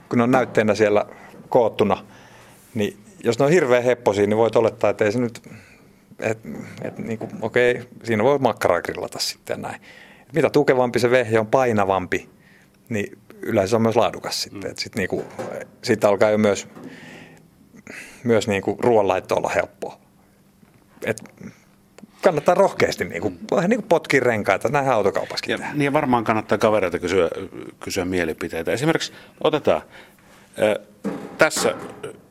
kun 0.09 0.19
ne 0.19 0.23
on 0.23 0.31
näytteenä 0.31 0.75
siellä 0.75 1.07
koottuna, 1.49 2.05
niin 2.75 3.04
jos 3.25 3.39
ne 3.39 3.45
on 3.45 3.51
hirveän 3.51 3.83
hepposia, 3.83 4.27
niin 4.27 4.37
voit 4.37 4.57
olettaa, 4.57 4.91
että 4.91 5.05
ei 5.05 5.13
se 5.13 5.19
nyt, 5.19 5.43
et, 6.21 6.39
et, 6.83 6.99
niin 6.99 7.19
kuin, 7.19 7.31
okei, 7.43 7.83
siinä 8.05 8.25
voi 8.25 8.39
makkaraa 8.39 8.83
grillata 8.83 9.19
sitten 9.19 9.63
näin. 9.63 9.81
Et 10.27 10.33
mitä 10.33 10.51
tukevampi 10.51 10.99
se 10.99 11.11
vehje 11.11 11.41
on, 11.41 11.47
painavampi, 11.47 12.29
niin 12.89 13.19
yleensä 13.43 13.71
se 13.71 13.77
on 13.77 13.83
myös 13.83 13.97
laadukas 13.97 14.43
sitten. 14.43 14.71
Mm. 14.71 14.77
Sitten 14.77 15.01
niinku, 15.01 15.25
sit 15.83 16.05
alkaa 16.05 16.31
jo 16.31 16.39
myös, 16.39 16.69
myös 18.25 18.49
niinku 18.49 18.77
ruoanlaitto 18.81 19.35
olla 19.35 19.49
helppoa. 19.49 19.99
Et 21.05 21.23
kannattaa 22.23 22.55
rohkeasti 22.55 23.05
niinku, 23.05 23.31
mm. 23.31 23.39
vähän 23.51 23.71
niin 23.71 23.81
kuin 23.81 23.89
potkia 23.89 24.21
renkaita, 24.21 24.69
näin 24.69 24.89
autokaupassakin 24.89 25.61
ja, 25.61 25.75
Niin 25.75 25.93
varmaan 25.93 26.25
kannattaa 26.25 26.59
kavereita 26.59 26.99
kysyä, 26.99 27.29
kysyä 27.81 28.05
mielipiteitä. 28.05 28.73
Esimerkiksi 28.73 29.13
otetaan 29.45 29.83
äh, 30.63 30.87
tässä 31.39 31.75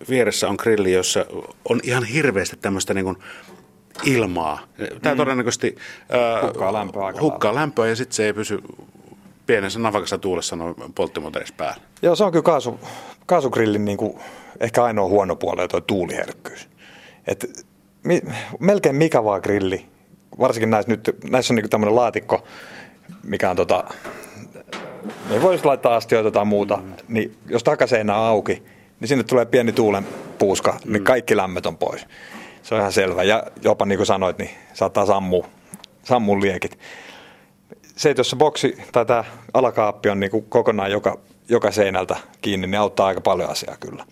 vieressä 0.09 0.49
on 0.49 0.55
grilli, 0.59 0.93
jossa 0.93 1.25
on 1.69 1.79
ihan 1.83 2.03
hirveästi 2.03 2.57
tämmöistä 2.57 2.93
niin 2.93 3.05
kuin 3.05 3.17
ilmaa. 4.03 4.59
Tämä 5.01 5.15
mm. 5.15 5.17
todennäköisesti 5.17 5.75
äh, 6.13 6.47
hukkaa 6.47 6.73
lämpöä, 6.73 7.13
hukkaa 7.21 7.55
lämpöä 7.55 7.87
ja 7.87 7.95
sitten 7.95 8.15
se 8.15 8.25
ei 8.25 8.33
pysy 8.33 8.59
pienessä 9.45 9.79
navakassa 9.79 10.17
tuulessa 10.17 10.55
noin 10.55 10.75
polttimoteissa 10.95 11.53
päällä. 11.57 11.81
Joo, 12.01 12.15
se 12.15 12.23
on 12.23 12.31
kyllä 12.31 12.43
kaasu, 12.43 12.79
kaasugrillin 13.25 13.85
niin 13.85 13.97
kuin 13.97 14.19
ehkä 14.59 14.83
ainoa 14.83 15.07
huono 15.07 15.35
puoli, 15.35 15.67
tuo 15.67 15.81
tuuliherkkyys. 15.81 16.69
Et, 17.27 17.65
mi, 18.03 18.21
melkein 18.59 18.95
mikä 18.95 19.23
vaan 19.23 19.41
grilli, 19.43 19.85
varsinkin 20.39 20.69
näissä, 20.69 20.91
nyt, 20.91 21.09
näissä 21.29 21.53
on 21.53 21.55
niin 21.55 21.69
tämmöinen 21.69 21.95
laatikko, 21.95 22.43
mikä 23.23 23.49
on 23.49 23.55
tota, 23.55 23.83
ei 25.31 25.41
voisi 25.41 25.65
laittaa 25.65 25.95
astioita 25.95 26.31
tai 26.31 26.45
muuta, 26.45 26.77
mm. 26.77 26.93
niin 27.07 27.37
jos 27.49 27.63
takaseinä 27.63 28.17
on 28.17 28.25
auki, 28.25 28.63
niin 29.03 29.07
sinne 29.07 29.23
tulee 29.23 29.45
pieni 29.45 29.71
tuulen 29.71 30.07
puuska, 30.37 30.79
niin 30.85 31.01
mm. 31.01 31.03
kaikki 31.03 31.37
lämmöt 31.37 31.65
on 31.65 31.77
pois. 31.77 32.05
Se 32.61 32.75
on 32.75 32.79
ihan 32.81 32.91
selvä. 32.91 33.23
Ja 33.23 33.43
jopa 33.61 33.85
niin 33.85 33.97
kuin 33.97 34.07
sanoit, 34.07 34.37
niin 34.37 34.49
saattaa 34.73 35.05
sammua, 35.05 35.47
sammua 36.03 36.39
liekit. 36.39 36.79
Se, 37.95 38.09
että 38.09 38.19
jos 38.19 38.29
se 38.29 38.35
boksi 38.35 38.77
tai 38.91 39.05
tämä 39.05 39.23
alakaappi 39.53 40.09
on 40.09 40.19
niin 40.19 40.31
kuin 40.31 40.45
kokonaan 40.49 40.91
joka, 40.91 41.19
joka 41.49 41.71
seinältä 41.71 42.15
kiinni, 42.41 42.67
niin 42.67 42.79
auttaa 42.79 43.07
aika 43.07 43.21
paljon 43.21 43.49
asiaa 43.49 43.77
kyllä. 43.79 44.05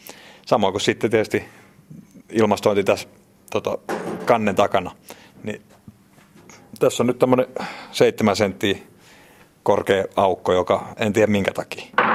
Samoin 0.45 0.73
kuin 0.73 0.81
sitten 0.81 1.11
tietysti 1.11 1.43
ilmastointi 2.29 2.83
tässä 2.83 3.07
tota, 3.51 3.77
kannen 4.25 4.55
takana. 4.55 4.91
Niin 5.43 5.61
tässä 6.79 7.03
on 7.03 7.07
nyt 7.07 7.19
tämmöinen 7.19 7.47
seitsemän 7.91 8.35
senttiä 8.35 8.77
korkea 9.63 10.05
aukko, 10.15 10.53
joka 10.53 10.87
en 10.97 11.13
tiedä 11.13 11.31
minkä 11.31 11.51
takia. 11.53 12.10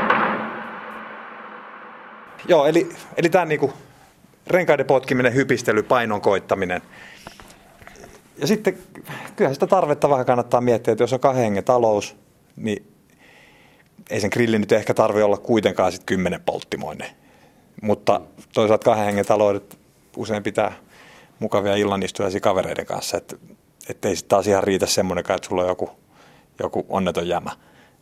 Joo, 2.49 2.67
eli, 2.67 2.89
eli 3.17 3.29
tämä 3.29 3.45
niinku 3.45 3.73
renkaiden 4.47 4.87
potkiminen, 4.87 5.35
hypistely, 5.35 5.83
painon 5.83 6.21
koittaminen. 6.21 6.83
Ja 8.39 8.47
sitten 8.47 8.79
kyllähän 9.37 9.55
sitä 9.55 9.67
tarvetta 9.67 10.11
vähän 10.11 10.27
kannattaa 10.27 10.61
miettiä, 10.61 10.93
että 10.93 11.05
jos 11.05 11.13
on 11.13 11.21
kahden 11.21 11.43
hengen 11.43 11.65
talous, 11.65 12.17
niin 12.57 12.93
ei 14.11 14.21
sen 14.21 14.31
grillin 14.33 14.61
nyt 14.61 14.73
ehkä 14.73 14.95
tarvi 14.95 15.23
olla 15.23 15.37
kuitenkaan 15.37 15.93
sitten 15.93 16.07
kymmenen 16.07 16.43
polttimoinen. 16.43 17.09
Mutta 17.83 18.21
toisaalta 18.55 18.85
kahden 18.85 19.05
hengen 19.05 19.27
taloudet 19.27 19.79
usein 20.17 20.43
pitää 20.43 20.73
mukavia 21.39 21.77
illanistujaisia 21.77 22.41
kavereiden 22.41 22.87
kanssa, 22.87 23.17
että 23.89 24.09
ei 24.09 24.17
sitten 24.17 24.29
taas 24.29 24.47
ihan 24.47 24.65
riitä 24.65 24.87
semmoinen, 24.87 25.25
että 25.29 25.49
sulla 25.49 25.63
on 25.63 25.69
joku, 25.69 25.91
joku 26.59 26.87
onneton 26.89 27.29
jämä. 27.29 27.51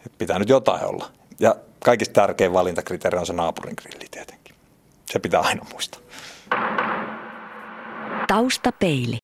Et 0.07 0.13
pitää 0.19 0.39
nyt 0.39 0.49
jotain 0.49 0.85
olla. 0.85 1.11
Ja 1.41 1.57
kaikista 1.85 2.13
tärkein 2.13 2.53
valintakriteeri 2.53 3.19
on 3.19 3.27
se 3.27 3.33
naapurin 3.33 3.75
grilli 3.83 4.07
tietenkin. 4.11 4.55
Se 5.11 5.19
pitää 5.19 5.41
aina 5.41 5.67
muistaa. 5.73 6.01
Taustapeili. 8.27 9.19